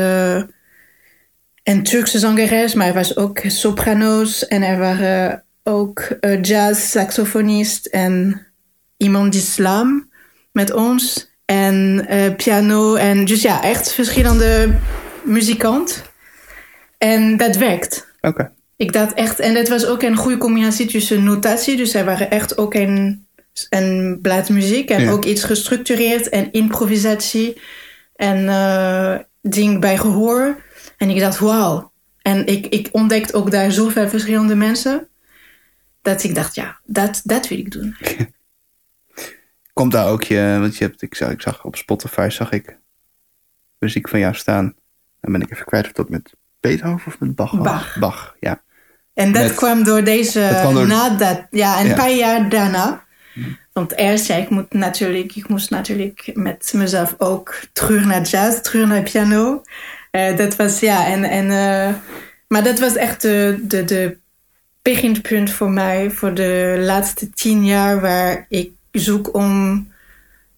[1.63, 8.45] een Turkse zangeres, maar er was ook soprano's en er waren ook jazz, saxofonist en
[8.97, 10.09] iemand die slam
[10.55, 14.75] met ons en uh, piano en dus ja, echt verschillende
[15.23, 16.01] muzikanten.
[16.97, 18.07] En dat werkt.
[18.21, 18.27] Oké.
[18.27, 18.51] Okay.
[18.75, 22.29] Ik dacht echt, en dat was ook een goede combinatie tussen notatie, dus er waren
[22.29, 23.27] echt ook een
[23.69, 25.11] en bladmuziek en ja.
[25.11, 27.61] ook iets gestructureerd en improvisatie
[28.15, 30.63] en uh, ding bij gehoor.
[30.97, 31.91] En ik dacht, wauw.
[32.21, 35.07] En ik, ik ontdekte ook daar zoveel verschillende mensen
[36.01, 37.95] dat ik dacht, ja, dat, dat wil ik doen.
[39.75, 42.77] Komt daar ook je, want je hebt, ik zag, ik zag op Spotify zag ik
[43.79, 44.73] muziek van jou staan.
[45.21, 47.57] Dan ben ik even kwijt of dat met Beethoven of met Bach.
[47.61, 47.97] Bach.
[47.99, 48.61] Bach, ja.
[49.13, 51.95] En dat Met- kwam door deze, Dat kwam door- na dat, ja, een Ja.
[51.95, 53.03] paar jaar daarna.
[53.73, 58.61] Want eerst, ja, ik, moet natuurlijk, ik moest natuurlijk met mezelf ook terug naar jazz,
[58.61, 59.61] terug naar piano.
[60.11, 61.93] Eh, dat was, ja, en, en, eh,
[62.47, 64.17] maar dat was echt de, de, de
[64.81, 69.88] beginpunt voor mij voor de laatste tien jaar, waar ik zoek om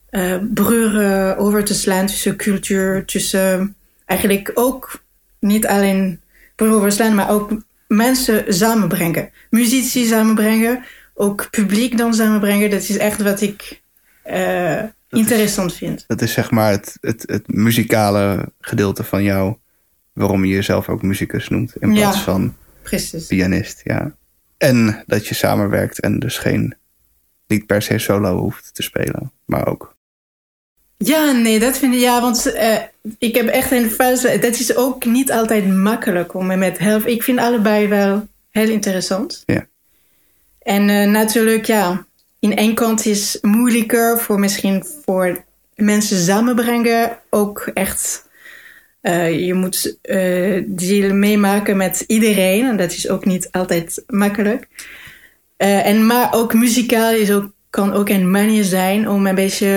[0.10, 5.04] eh bruggen over te slaan tussen cultuur, tussen eigenlijk ook
[5.40, 6.20] niet alleen
[6.56, 7.52] bruggen overslaan, maar ook
[7.88, 9.30] mensen samenbrengen.
[9.50, 12.70] Muzici samenbrengen, ook publiek dan samenbrengen.
[12.70, 13.82] Dat is echt wat ik
[14.24, 16.04] eh, interessant vind.
[16.08, 19.56] Dat is zeg maar het, het, het muzikale gedeelte van jou.
[20.14, 21.74] Waarom je jezelf ook muzikus noemt.
[21.80, 22.00] In Ja.
[22.02, 23.28] plaats van Precies.
[23.28, 24.16] pianist, ja.
[24.58, 26.76] En dat je samenwerkt en dus geen...
[27.48, 29.32] Niet per se solo hoeft te spelen.
[29.46, 29.96] Maar ook...
[30.98, 32.00] Ja, nee, dat vind ik.
[32.00, 32.78] Ja, want eh,
[33.18, 34.40] ik heb echt een fase.
[34.40, 37.06] Dat is ook niet altijd makkelijk om me met help.
[37.06, 39.44] Ik vind allebei wel heel interessant.
[39.46, 39.68] Ja.
[40.60, 42.06] En eh, natuurlijk, ja,
[42.40, 45.44] in één kant is moeilijker voor misschien voor
[45.76, 47.20] mensen samenbrengen.
[47.30, 48.26] Ook echt.
[49.02, 49.98] eh, je moet
[50.66, 52.66] deal meemaken met iedereen.
[52.66, 54.68] En dat is ook niet altijd makkelijk.
[55.58, 59.68] Eh, en, maar ook muzikaal is ook, kan ook een manier zijn om een beetje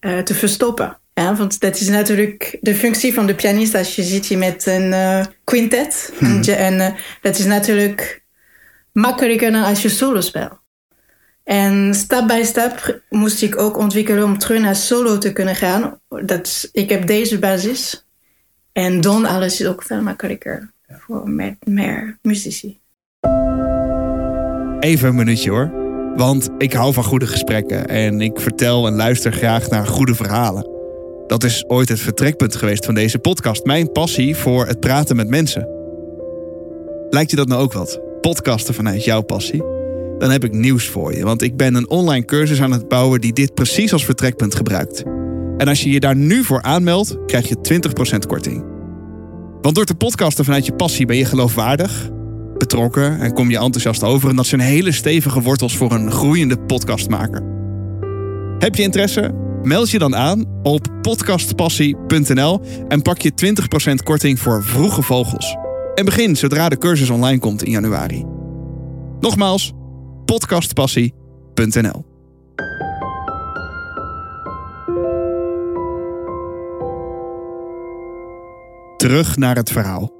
[0.00, 0.98] eh, te verstoppen.
[1.14, 4.66] Ja, want dat is natuurlijk de functie van de pianist als je zit hier met
[4.66, 6.12] een eh, quintet.
[6.20, 8.22] En, je- en dat is natuurlijk
[8.92, 10.60] makkelijker dan als je solo speelt.
[11.44, 16.00] En stap bij stap moest ik ook ontwikkelen om terug naar solo te kunnen gaan.
[16.08, 18.06] Dat, ik heb deze basis.
[18.72, 22.80] En dan alles is ook veel makkelijker voor met meer muzici.
[24.80, 25.70] Even een minuutje hoor.
[26.16, 30.68] Want ik hou van goede gesprekken en ik vertel en luister graag naar goede verhalen.
[31.26, 33.64] Dat is ooit het vertrekpunt geweest van deze podcast.
[33.64, 35.68] Mijn passie voor het praten met mensen.
[37.10, 38.00] Lijkt je dat nou ook wat?
[38.20, 39.62] Podcasten vanuit jouw passie?
[40.18, 43.20] Dan heb ik nieuws voor je, want ik ben een online cursus aan het bouwen
[43.20, 45.02] die dit precies als vertrekpunt gebruikt.
[45.56, 47.80] En als je je daar nu voor aanmeldt, krijg je
[48.14, 48.64] 20% korting.
[49.60, 52.10] Want door te podcasten vanuit je passie ben je geloofwaardig,
[52.58, 54.30] betrokken en kom je enthousiast over.
[54.30, 57.42] En dat zijn hele stevige wortels voor een groeiende podcastmaker.
[58.58, 59.34] Heb je interesse?
[59.62, 63.32] Meld je dan aan op podcastpassie.nl en pak je
[63.90, 65.56] 20% korting voor vroege vogels.
[65.94, 68.24] En begin zodra de cursus online komt in januari.
[69.20, 69.72] Nogmaals,
[70.24, 72.06] podcastpassie.nl.
[78.96, 80.17] Terug naar het verhaal.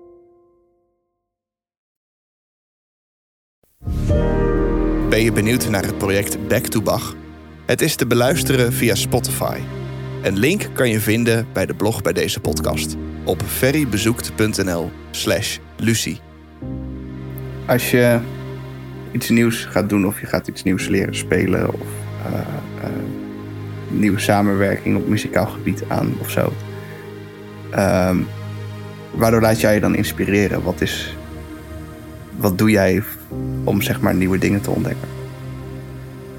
[5.08, 7.14] Ben je benieuwd naar het project Back to Bach?
[7.66, 9.58] Het is te beluisteren via Spotify.
[10.22, 16.20] Een link kan je vinden bij de blog bij deze podcast op ferrybezoekt.nl slash Lucie.
[17.66, 18.20] Als je
[19.12, 21.88] iets nieuws gaat doen of je gaat iets nieuws leren spelen of
[22.26, 22.40] eh,
[22.82, 22.90] eh,
[23.88, 26.52] nieuwe samenwerking op muzikaal gebied aan of zo.
[27.70, 28.18] Ehm,
[29.14, 30.62] waardoor laat jij je dan inspireren?
[30.62, 31.16] Wat is
[32.36, 33.02] wat doe jij
[33.64, 35.08] om zeg maar nieuwe dingen te ontdekken?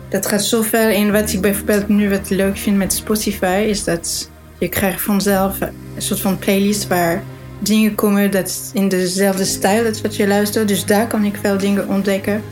[0.10, 3.84] Dat gaat zo ver in wat ik bijvoorbeeld nu wat leuk vind met Spotify, is
[3.84, 7.24] dat je krijgt vanzelf een soort van playlist waar
[7.60, 10.68] dingen komen dat in dezelfde stijl als wat je luistert.
[10.68, 12.44] Dus daar kan ik veel dingen ontdekken.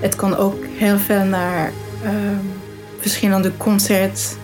[0.00, 2.44] Het kan ook heel veel naar ehm,
[2.98, 4.36] verschillende concerts.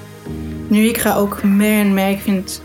[0.68, 2.62] Nu ik ga ook meer en meer, ik vind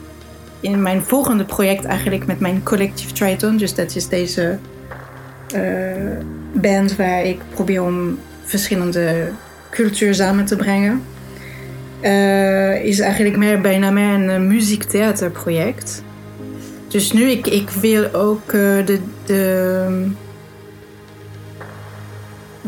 [0.60, 4.58] in mijn volgende project eigenlijk met mijn collectief Triton, dus dat is deze
[5.54, 5.62] eh,
[6.54, 9.30] band waar ik probeer om verschillende
[9.70, 11.02] cultuur samen te brengen.
[12.02, 16.04] Eh, is eigenlijk meer bijna meer een eh, muziektheaterproject.
[16.88, 20.08] Dus nu, ik, ik wil ook eh, de, de,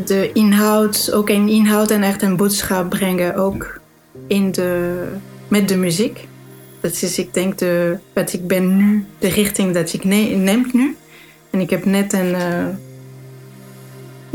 [0.06, 3.80] de inhoud, ook een inhoud en echt een boodschap brengen, ook
[4.28, 5.04] in de,
[5.48, 6.28] met de muziek.
[6.80, 10.70] Dat is, ik denk, de, wat ik ben nu, de richting dat ik ne neem
[10.74, 10.96] nu.
[11.50, 12.36] En ik heb net een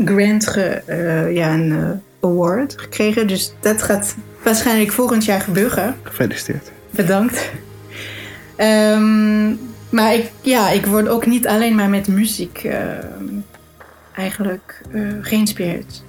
[0.05, 3.27] grant, ge, eh, ja, een eh, award gekregen.
[3.27, 5.95] Dus dat gaat waarschijnlijk volgend jaar gebeuren.
[6.03, 6.71] Gefeliciteerd.
[6.89, 7.51] Bedankt.
[8.55, 9.53] Ehm,
[9.89, 13.25] maar ik, ja, ik word ook niet alleen maar met muziek ehm,
[14.15, 14.81] eigenlijk
[15.21, 16.03] geïnspireerd.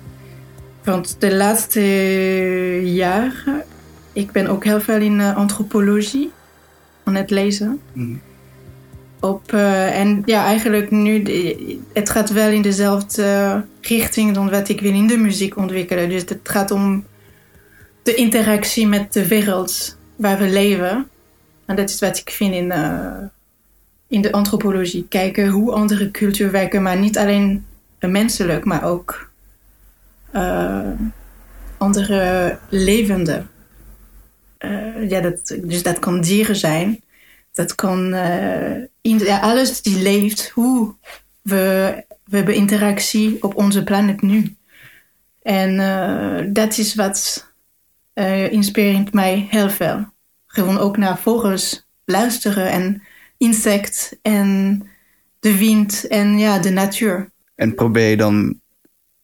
[0.85, 1.81] Want de laatste
[2.85, 3.65] jaren,
[4.13, 6.31] ik ben ook heel veel in antropologie
[7.05, 7.81] aan het lezen.
[7.93, 8.17] Mhm.
[9.21, 11.23] Op, eh, en ja, eigenlijk nu,
[11.93, 16.09] het gaat wel in dezelfde richting dan wat ik wil in de muziek ontwikkelen.
[16.09, 17.05] Dus het gaat om
[18.03, 21.09] de interactie met de wereld waar we leven.
[21.67, 23.17] En dat is wat ik vind in, uh,
[24.09, 25.07] in de antropologie.
[25.09, 27.67] Kijken hoe andere culturen werken, maar niet alleen
[28.01, 29.31] menselijk, maar ook
[30.35, 30.91] uh,
[31.79, 33.43] andere levende.
[34.59, 37.03] Uh, ja, dat, dus dat kan dieren zijn.
[37.61, 38.09] Dat kan
[39.03, 40.95] ja, alles die leeft, hoe
[41.43, 44.57] we, we hebben interactie op onze planeet nu.
[45.43, 47.49] En dat is wat
[48.51, 50.13] inspireert mij heel veel
[50.47, 53.03] gewoon ook naar vogels luisteren en
[53.37, 54.83] insect en
[55.41, 57.31] de wind en ja, de natuur.
[57.55, 58.61] En probeer je dan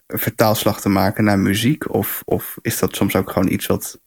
[0.07, 1.95] vertaalslag te maken naar muziek?
[1.95, 4.01] Of, of is dat soms ook gewoon iets wat.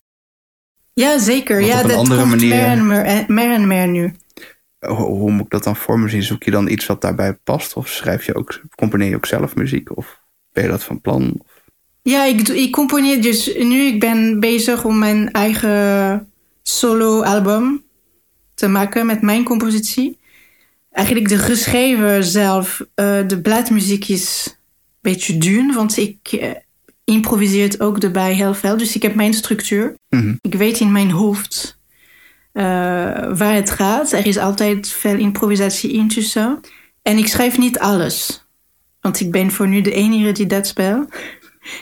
[0.93, 1.61] Ja, zeker.
[1.61, 2.55] Ja, dat andere komt manier...
[2.55, 4.13] meer, en meer, meer en meer nu.
[4.79, 6.23] Hoe, hoe, moet ik dat dan voor me zien?
[6.23, 7.73] Zoek je dan iets wat daarbij past?
[7.73, 9.97] Of schrijf je ook, componeer je ook zelf muziek?
[9.97, 10.19] Of
[10.51, 11.41] ben je dat van plan?
[12.01, 13.81] Ja, ik, ik componeer dus nu.
[13.81, 17.83] Ik ben bezig om mijn eigen solo-album
[18.55, 20.17] te maken met mijn compositie.
[20.91, 24.55] Eigenlijk de geschreven zelf, uh, de bladmuziek is een
[25.01, 26.17] beetje duur, want ik
[27.09, 28.77] improviseer het ook erbij heel veel.
[28.77, 29.95] Dus ik heb mijn structuur.
[30.09, 30.35] Mhm.
[30.41, 31.79] Ik weet in mijn hoofd
[32.53, 32.63] uh,
[33.37, 34.11] waar het gaat.
[34.11, 36.59] Er is altijd veel improvisatie in tussen.
[37.01, 38.47] En ik schrijf niet alles.
[39.01, 41.15] Want ik ben voor nu de enige die dat speelt.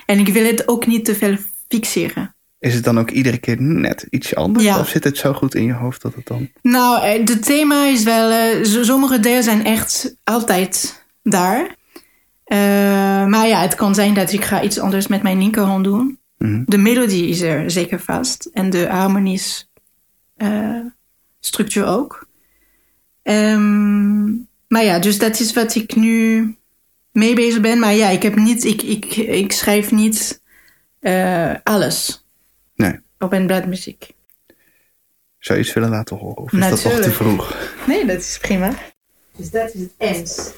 [0.06, 1.38] En ik wil het ook niet te veel
[1.68, 2.36] fixeren.
[2.60, 4.66] Is het dan ook iedere keer net iets anders?
[4.66, 4.80] Ja.
[4.80, 6.50] Of zit het zo goed in je hoofd dat het dan...
[6.62, 8.56] Nou, het eh, thema is wel...
[8.60, 11.76] Uh, sommige delen zijn echt altijd daar.
[12.48, 12.58] Uh,
[13.26, 16.20] maar ja, het kan zijn dat ik ga iets anders met mijn linkerhand doen.
[16.38, 18.50] Mm De melodie is er zeker vast.
[18.54, 19.72] En de harmonies
[20.38, 20.86] uh,
[21.40, 22.28] structuur ook.
[23.24, 26.56] Um, maar ja, dus dat is wat ik nu
[27.12, 27.80] mee bezig ben.
[27.80, 30.42] Maar ja, ik, heb niet, ik, ik, ik schrijf niet
[31.64, 32.26] alles.
[32.76, 33.00] Nee.
[33.20, 34.16] Op een bladmuziek.
[35.40, 36.38] Zou je iets willen laten horen?
[36.38, 37.56] Of is dat nog te vroeg?
[37.88, 38.74] Nee, dat is prima.
[39.36, 40.52] Dus dat is het eens.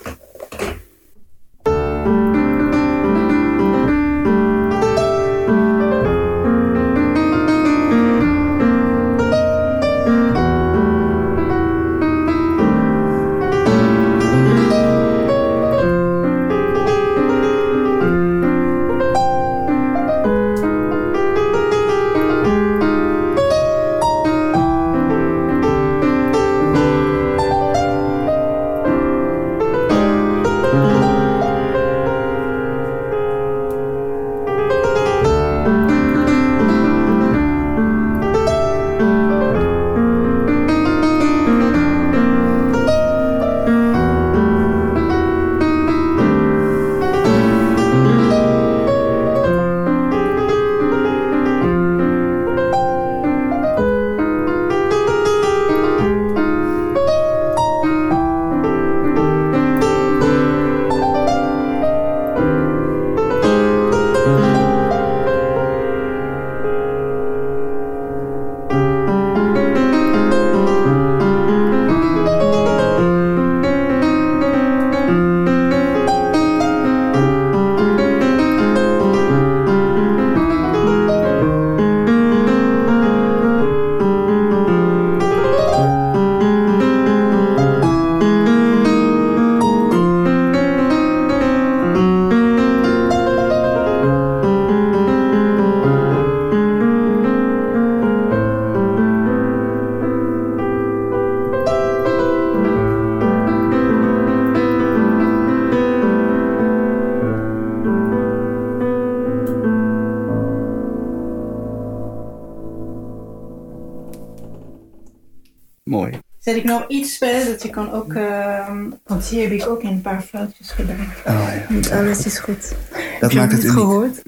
[116.49, 118.13] Zet ik nog iets bij, dat je kan ook...
[118.13, 121.13] Uh, want hier heb ik ook een paar foutjes gedaan.
[121.25, 121.65] Oh, ja.
[121.69, 122.75] Niet alles is goed.
[123.19, 124.21] Dat maakt het, het gehoord.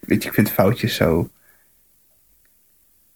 [0.00, 1.30] Weet je, ik vind foutjes zo...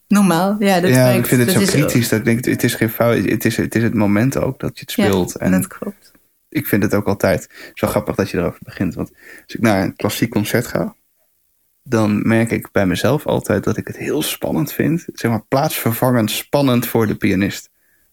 [0.09, 0.81] Normaal, ja.
[0.81, 2.09] Dat ja, ik vind het zo kritisch.
[2.09, 3.25] Dat ik denk, het is geen fout.
[3.25, 5.35] Het is, het is het moment ook dat je het speelt.
[5.38, 6.12] Ja, en dat klopt.
[6.48, 8.94] Ik vind het ook altijd zo grappig dat je erover begint.
[8.94, 9.10] Want
[9.44, 10.94] als ik naar een klassiek concert ga,
[11.83, 15.04] dan merk ik bij mezelf altijd dat ik het heel spannend vind.
[15.12, 17.71] Zeg maar plaatsvervangend spannend voor de pianist.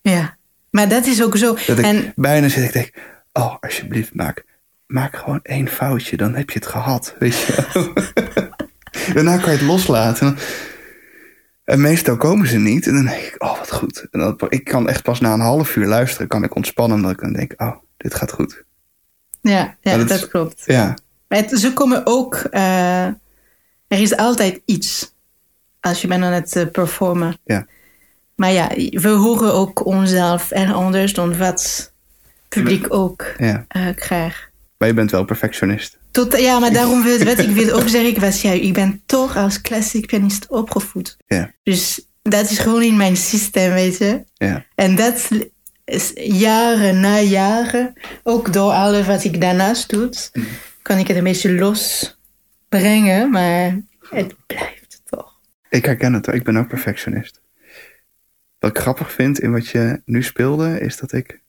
[0.09, 0.37] Ja,
[0.71, 1.57] maar dat is ook zo.
[1.67, 2.13] Dat en...
[2.15, 2.91] bijna zit ik denk,
[3.33, 4.45] oh alsjeblieft maak,
[4.87, 7.67] maak gewoon één foutje, dan heb je het gehad, weet je
[9.13, 10.37] Daarna kan je het loslaten.
[11.63, 12.87] En meestal komen ze niet.
[12.87, 14.07] En dan denk ik, oh wat goed.
[14.11, 17.01] En dan, ik kan echt pas na een half uur luisteren, kan ik ontspannen.
[17.01, 18.63] Dat ik dan denk, oh, dit gaat goed.
[19.41, 20.63] Ja, ja dat, klopt.
[20.65, 20.97] Ja.
[21.27, 23.17] Maar ze komen ook, uh, er
[23.87, 25.13] is altijd iets
[25.79, 27.37] als je bent aan het uh, performen.
[27.43, 27.65] Ja.
[28.39, 31.91] Maar ja, we horen ook onszelf en anders dan wat
[32.49, 33.65] publiek ook Ja.
[33.67, 34.49] eh, krijgt.
[34.77, 35.97] Maar je bent wel perfectionist.
[36.11, 39.01] Tot, ja, maar daarom wil, wat ik wil ook zeggen, ik, was, ja, ik ben
[39.05, 41.17] toch als klassiek pianist opgevoed.
[41.27, 41.51] Ja.
[41.63, 44.23] Dus dat is gewoon in mijn systeem, weet je.
[44.33, 44.65] Ja.
[44.75, 45.29] En dat
[45.85, 50.09] is jaren na jaren, ook door alles wat ik daarnaast doe,
[50.81, 55.37] kan ik het een beetje losbrengen, maar het blijft toch.
[55.69, 56.27] Ik herken het.
[56.27, 57.41] Ik ben ook perfectionist.
[58.59, 61.41] Wat ik grappig vind in wat je nu speelde, is dat ik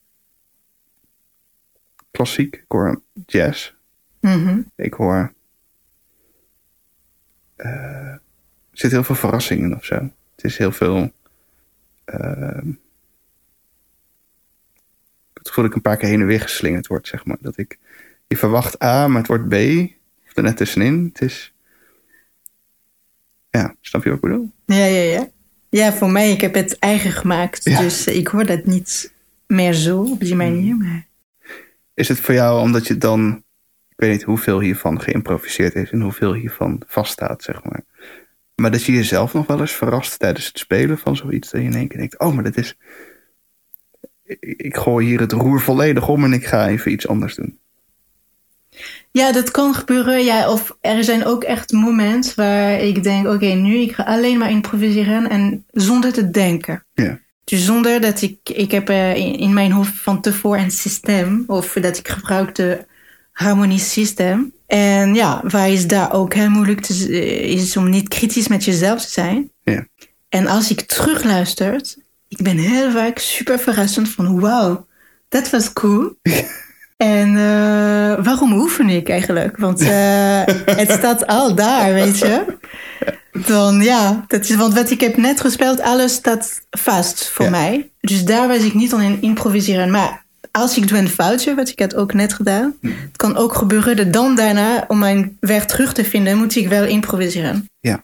[2.11, 3.73] klassiek, ik hoor jazz,
[4.21, 4.61] Mhm.
[4.75, 5.33] ik hoor.
[7.57, 8.21] er
[8.73, 9.95] zit heel veel verrassing in of zo.
[10.35, 11.13] Het is heel veel.
[12.05, 12.65] heb
[15.33, 17.37] het gevoel dat ik een paar keer heen en weer geslingerd word, zeg maar.
[17.41, 17.79] Dat ik.
[18.27, 19.53] Je verwacht A, maar het wordt B.
[20.29, 21.05] Of er net tussenin.
[21.13, 21.55] Het is.
[23.51, 24.53] Ja, snap je wat ik bedoel?
[24.65, 25.29] Ja, ja, ja.
[25.71, 27.81] Ja, voor mij, ik heb het eigen gemaakt, Ja.
[27.81, 29.13] dus ik hoor dat niet
[29.47, 30.77] meer zo op die manier.
[30.77, 31.07] Maar...
[31.95, 33.43] Is het voor jou omdat je dan.
[33.89, 37.83] Ik weet niet hoeveel hiervan geïmproviseerd is en hoeveel hiervan vaststaat, zeg maar.
[38.55, 41.51] Maar dat je jezelf nog wel eens verrast tijdens het spelen van zoiets.
[41.51, 42.77] Dat je in één keer denkt: oh, maar dit is.
[44.41, 47.60] Ik gooi hier het roer volledig om en ik ga even iets anders doen.
[49.13, 50.25] Ja, dat kan gebeuren.
[50.25, 54.39] Ja, of er zijn ook echt momenten waar ik denk: oké, nu ik ga alleen
[54.39, 56.85] maar improviseren en zonder te denken.
[56.95, 57.19] Ja.
[57.45, 61.73] Dus zonder dat ik, ik heb eh, in, mijn hoofd van tevoren een systeem, of
[61.73, 62.85] dat ik gebruik de
[63.33, 64.53] harmoniesysteem.
[64.67, 68.65] En ja, waar is daar ook heel moeilijk te, eh, is om niet kritisch met
[68.65, 69.51] jezelf te zijn.
[69.63, 69.87] Ja.
[70.29, 71.83] En als ik terugluister,
[72.29, 74.87] ik ben heel vaak super verrassend van wauw,
[75.29, 76.15] dat was cool.
[77.01, 79.57] En eh, waarom oefen ik eigenlijk?
[79.57, 82.45] Want eh, het staat al daar, weet je.
[83.47, 87.51] Dan ja, dat is, want wat ik heb net gespeeld, alles staat vast voor Ja.
[87.51, 87.91] mij.
[88.01, 89.91] Dus daar was ik niet aan in improviseren.
[89.91, 93.55] Maar als ik doe een foutje, wat ik had ook net gedaan, het kan ook
[93.55, 97.65] gebeuren dat dan daarna, om mijn weg terug te vinden, moet ik wel improviseren.
[97.81, 98.03] Ja.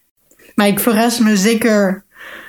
[0.55, 2.05] Maar ik verras me zeker,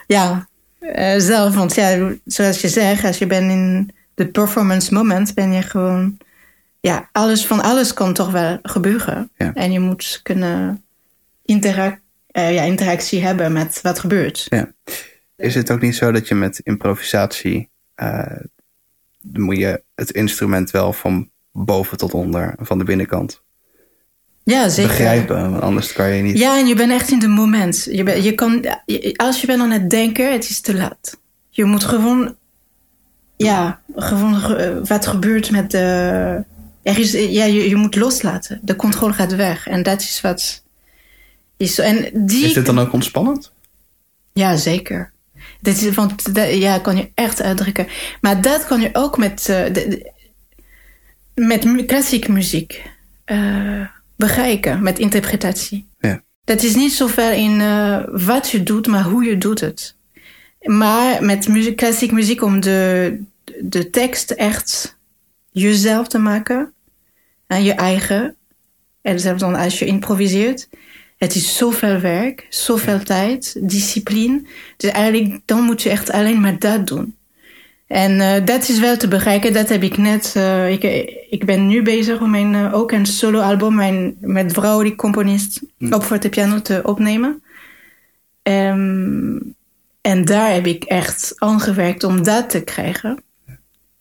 [0.08, 0.48] ja,
[0.80, 1.56] eh, zelf.
[1.56, 6.18] Want ja, zoals je zegt, als je bent in de performance moment, ben je gewoon,
[6.88, 9.30] ja, alles van alles kan toch wel gebeuren.
[9.38, 9.54] Ja.
[9.54, 10.84] En je moet kunnen
[11.46, 12.00] interac-
[12.32, 14.46] eh, ja, interactie hebben met wat gebeurt.
[14.50, 14.72] Ja.
[15.36, 17.70] Is het ook niet zo dat je met improvisatie.
[17.96, 18.22] eh,
[19.32, 23.42] moet je het instrument wel van boven tot onder, van de binnenkant
[24.44, 24.90] Ja, zeker.
[24.92, 25.52] begrijpen?
[25.52, 26.38] Want anders kan je niet.
[26.38, 27.88] Ja, en je bent echt in de moment.
[27.92, 28.66] Je ben, je kan,
[29.16, 31.20] als je bent aan het denken, het is te laat.
[31.50, 32.36] Je moet gewoon,
[33.38, 36.44] ja, gewoon ge- wat gebeurt met de.
[36.88, 38.60] Er is, ja, je, je moet loslaten.
[38.62, 39.68] De controle gaat weg.
[39.68, 40.64] En dat is wat.
[41.58, 41.80] Is.
[41.80, 43.52] En die, Is dit dan ook ontspannend?
[44.34, 45.12] Ja, zeker.
[45.62, 47.88] Dit is, want dat, ja, kan je echt uitdrukken.
[48.22, 50.12] Maar dat kan je ook met, eh, de, de-
[51.36, 52.90] met klassieke muziek
[53.26, 55.88] eh, bereiken, met interpretatie.
[56.00, 56.22] Ja.
[56.44, 59.96] Dat is niet zoveel in eh, wat je doet, maar hoe je doet het.
[60.62, 63.20] Maar met muziek, klassieke muziek om de,
[63.62, 64.98] de tekst echt
[65.52, 66.72] jezelf te maken.
[67.48, 68.36] En je eigen.
[69.02, 70.70] En zelfs dan als je improviseert.
[71.18, 74.41] Het is zoveel werk, zoveel tijd, discipline.
[74.78, 77.16] Dus eigenlijk, dan moet je echt alleen maar dat doen.
[77.88, 79.54] En eh, dat is wel te bereiken.
[79.54, 80.34] Dat heb ik net.
[80.36, 80.84] eh, ik,
[81.30, 85.62] ik ben nu bezig om mijn, eh, ook een solo-album mijn, met vrouw die componist
[85.89, 87.43] op fortepiano te opnemen.
[88.43, 89.39] Ehm,
[90.02, 93.24] en daar heb ik echt aan gewerkt om dat te krijgen.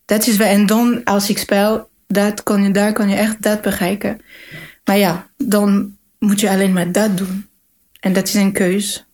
[0.05, 3.42] Dat is wel, en dan als ik speel, dat kan je, daar kan je echt
[3.42, 4.20] dat bereiken.
[4.84, 7.48] Maar ja, dan moet je alleen maar dat doen.
[8.00, 9.07] En dat is een keus.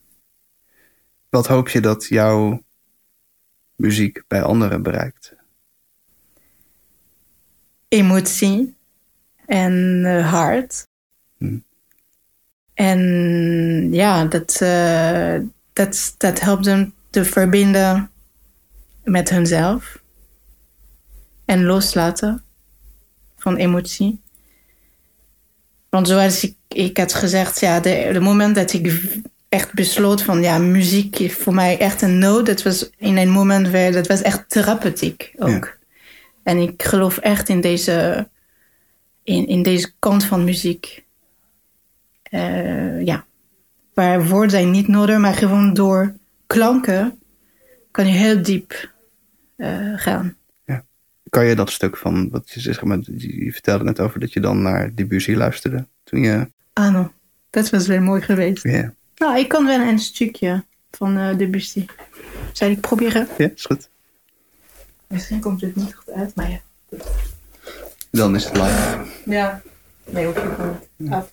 [1.29, 2.63] Wat hoop je dat jouw
[3.75, 5.35] muziek bij anderen bereikt?
[7.87, 8.75] Emotie
[9.45, 10.87] en eh, hart.
[11.37, 11.63] Hmm.
[12.73, 12.99] En
[13.93, 15.39] ja, dat, eh,
[15.73, 18.11] dat, dat helpt hem te verbinden
[19.03, 20.01] met hunzelf.
[21.45, 22.43] En loslaten
[23.43, 24.21] van emotie.
[25.89, 29.11] Want zoals ik, ik had gezegd, ja, de, de moment dat ik
[29.49, 32.45] echt besloot van ja, muziek is voor mij echt een nood.
[32.45, 35.77] Dat was in een moment waar dat was echt therapeutiek ook.
[36.43, 38.27] En ik geloof echt in deze,
[39.23, 41.03] in, in deze kant van muziek.
[42.23, 43.25] Eh, ja,
[43.93, 46.15] waar woorden zijn niet nodig, maar gewoon door
[46.47, 47.19] klanken
[47.91, 48.91] kan je heel diep
[49.55, 50.37] eh, gaan.
[51.33, 54.39] Kan je dat stuk van, wat je, zeg maar, je vertelde net over dat je
[54.39, 56.51] dan naar Debussy luisterde toen je...
[56.73, 57.11] Ah, no.
[57.49, 58.63] Dat was wel mooi geweest.
[58.63, 58.93] Ja.
[59.15, 61.85] Nou, ik kan wel een stukje van eh Debussy.
[62.51, 63.27] Zal ik proberen?
[63.37, 63.89] Ja, is goed.
[65.07, 66.61] Misschien komt het niet goed uit, maar ja.
[68.11, 69.05] Dan is het live.
[69.25, 69.61] Ja.
[70.09, 71.31] Nee, hoef je gewoon niet af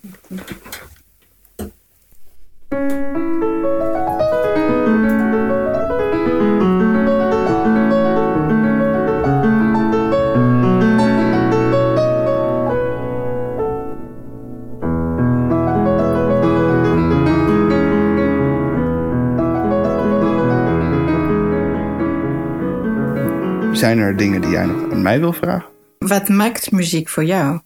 [23.90, 25.68] Zijn er dingen die jij nog aan mij wil vragen?
[25.98, 27.60] Wat maakt muziek voor jou?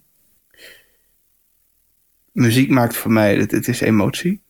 [2.31, 4.41] Muziek maakt voor mij, het, het is emotie.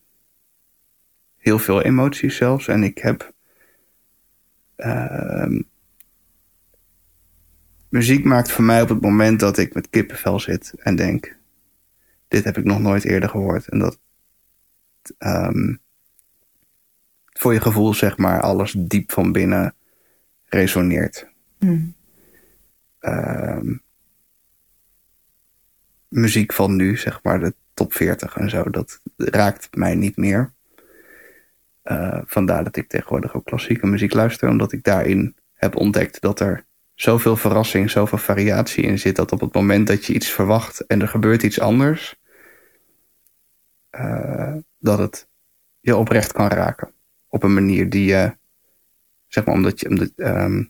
[1.38, 2.68] Heel veel emoties zelfs.
[2.68, 3.34] En ik heb.
[4.76, 5.62] ehm,
[7.90, 11.38] muziek maakt voor mij op het moment dat ik met kippenvel zit en denk:
[12.28, 13.68] Dit heb ik nog nooit eerder gehoord.
[13.68, 14.00] En dat.
[15.18, 15.76] ehm,
[17.26, 19.76] voor je gevoel, zeg maar, alles diep van binnen
[20.46, 21.34] resoneert.
[23.00, 23.76] Ehm,
[26.08, 30.54] muziek van nu, zeg maar, de top 40 en zo, dat raakt mij niet meer.
[31.82, 36.40] Eh, vandaar dat ik tegenwoordig ook klassieke muziek luister, omdat ik daarin heb ontdekt dat
[36.40, 40.86] er zoveel verrassing, zoveel variatie in zit, dat op het moment dat je iets verwacht
[40.86, 42.16] en er gebeurt iets anders,
[43.90, 45.28] eh, dat het
[45.80, 46.94] je oprecht kan raken.
[47.28, 48.38] Op een manier die je,
[49.28, 50.64] zeg maar, omdat je, omdat, ehm,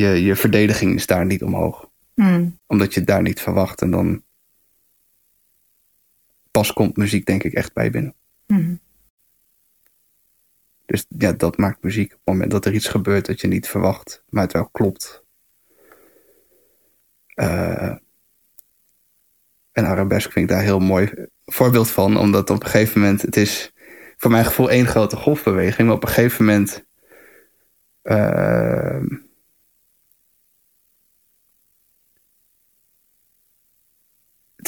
[0.00, 1.88] je, je verdediging is daar niet omhoog
[2.18, 2.58] Hmm.
[2.66, 3.82] omdat je het daar niet verwacht.
[3.82, 4.22] En dan
[6.50, 8.14] pas komt muziek denk ik echt bij binnen.
[8.46, 8.80] Hmm.
[10.86, 12.12] Dus ja, dat maakt muziek.
[12.12, 15.24] Op het moment dat er iets gebeurt dat je niet verwacht, maar het wel klopt.
[17.34, 17.96] Eh,
[19.72, 21.12] en arabesk vind ik daar een heel mooi
[21.44, 22.16] voorbeeld van.
[22.16, 23.72] Omdat op een gegeven moment, het is
[24.16, 25.88] voor mijn gevoel één grote golfbeweging.
[25.88, 26.84] Maar op een gegeven moment...
[28.02, 29.02] eh,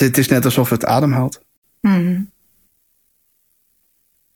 [0.00, 1.40] het, is net alsof het ademhaalt.
[1.80, 2.30] Hmm.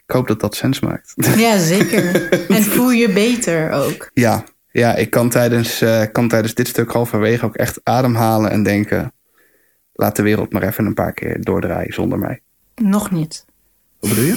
[0.07, 1.13] Ik hoop dat dat sens maakt.
[1.37, 2.29] Ja, zeker.
[2.49, 4.11] en voel je beter ook.
[4.15, 8.63] Ja, ja ik kan tijdens, eh, kan tijdens dit stuk halverwege ook echt ademhalen en
[8.63, 9.13] denken...
[9.93, 12.41] laat de wereld maar even een paar keer doordraaien zonder mij.
[12.75, 13.45] Nog niet.
[14.01, 14.37] Wat bedoel je?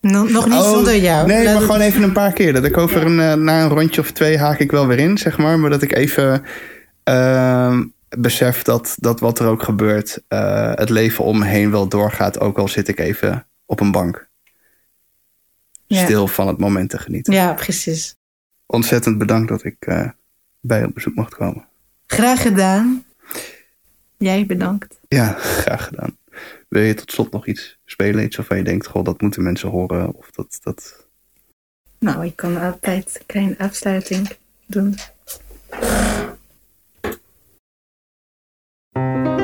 [0.00, 1.26] No- nog niet Oh, zonder jou.
[1.26, 2.52] Nee, maar gewoon even een paar keer.
[2.52, 5.18] Dat ik over een, eh, na een rondje of twee haak ik wel weer in,
[5.18, 5.58] zeg maar.
[5.58, 6.42] Maar dat ik even
[7.04, 7.84] ehm,
[8.18, 10.22] besef dat, dat wat er ook gebeurt...
[10.28, 12.40] eh, het leven om me heen wel doorgaat.
[12.40, 14.30] Ook al zit ik even op een bank.
[15.86, 16.04] Ja.
[16.04, 17.32] Stil van het moment te genieten.
[17.32, 18.16] Ja, precies.
[18.66, 20.08] Ontzettend bedankt dat ik eh,
[20.60, 21.68] bij je op bezoek mocht komen.
[22.06, 23.04] Graag gedaan.
[24.16, 25.00] Jij bedankt.
[25.08, 25.32] Ja,
[25.62, 26.16] graag gedaan.
[26.68, 28.24] Wil je tot slot nog iets spelen?
[28.24, 30.14] Iets waarvan je denkt, goh, dat moeten mensen horen?
[30.14, 31.06] Of dat, dat...
[31.98, 34.30] Nou, ik kan altijd een kleine afsluiting
[34.66, 34.94] doen.
[38.94, 39.41] Ben je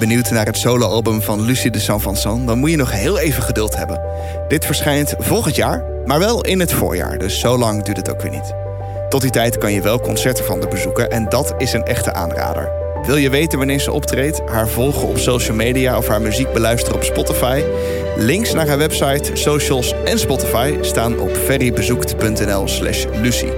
[0.00, 2.46] benieuwd naar het soloalbum van Lucie de Saint Vincent?
[2.46, 4.00] Dan moet je nog heel even geduld hebben.
[4.48, 8.22] Dit verschijnt volgend jaar, maar wel in het voorjaar, dus zo lang duurt het ook
[8.22, 8.54] weer niet.
[9.08, 12.12] Tot die tijd kan je wel concerten van de bezoeken en dat is een echte
[12.12, 12.70] aanrader.
[13.06, 16.96] Wil je weten wanneer ze optreedt, haar volgen op social media of haar muziek beluisteren
[16.96, 17.62] op Spotify?
[18.16, 23.52] Links naar haar website, socials en Spotify staan op ferrybezoekt.nl/slash Lucie.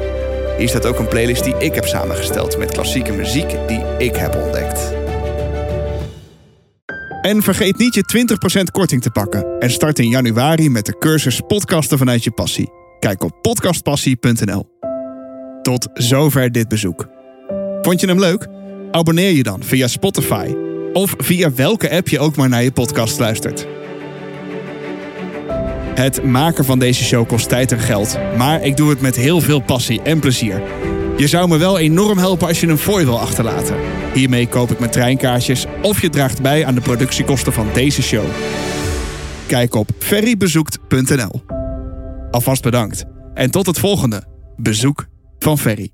[0.59, 4.35] Hier staat ook een playlist die ik heb samengesteld met klassieke muziek die ik heb
[4.35, 5.02] ontdekt.
[7.23, 8.27] En vergeet niet je
[8.61, 9.59] 20% korting te pakken.
[9.59, 12.71] En start in januari met de cursus Podcasten vanuit je passie.
[12.99, 14.67] Kijk op podcastpassie.nl.
[15.63, 17.07] Tot zover dit bezoek.
[17.83, 18.49] Vond je hem leuk?
[18.91, 20.55] Abonneer je dan via Spotify
[20.93, 23.67] of via welke app je ook maar naar je podcast luistert.
[25.95, 29.41] Het maken van deze show kost tijd en geld, maar ik doe het met heel
[29.41, 30.63] veel passie en plezier.
[31.17, 33.77] Je zou me wel enorm helpen als je een fooi wil achterlaten.
[34.15, 38.25] Hiermee koop ik mijn treinkaartjes of je draagt bij aan de productiekosten van deze show.
[39.47, 41.43] Kijk op ferrybezoekt.nl.
[42.31, 43.05] Alvast bedankt
[43.35, 44.25] en tot het volgende
[44.57, 45.07] bezoek
[45.39, 45.91] van Ferry.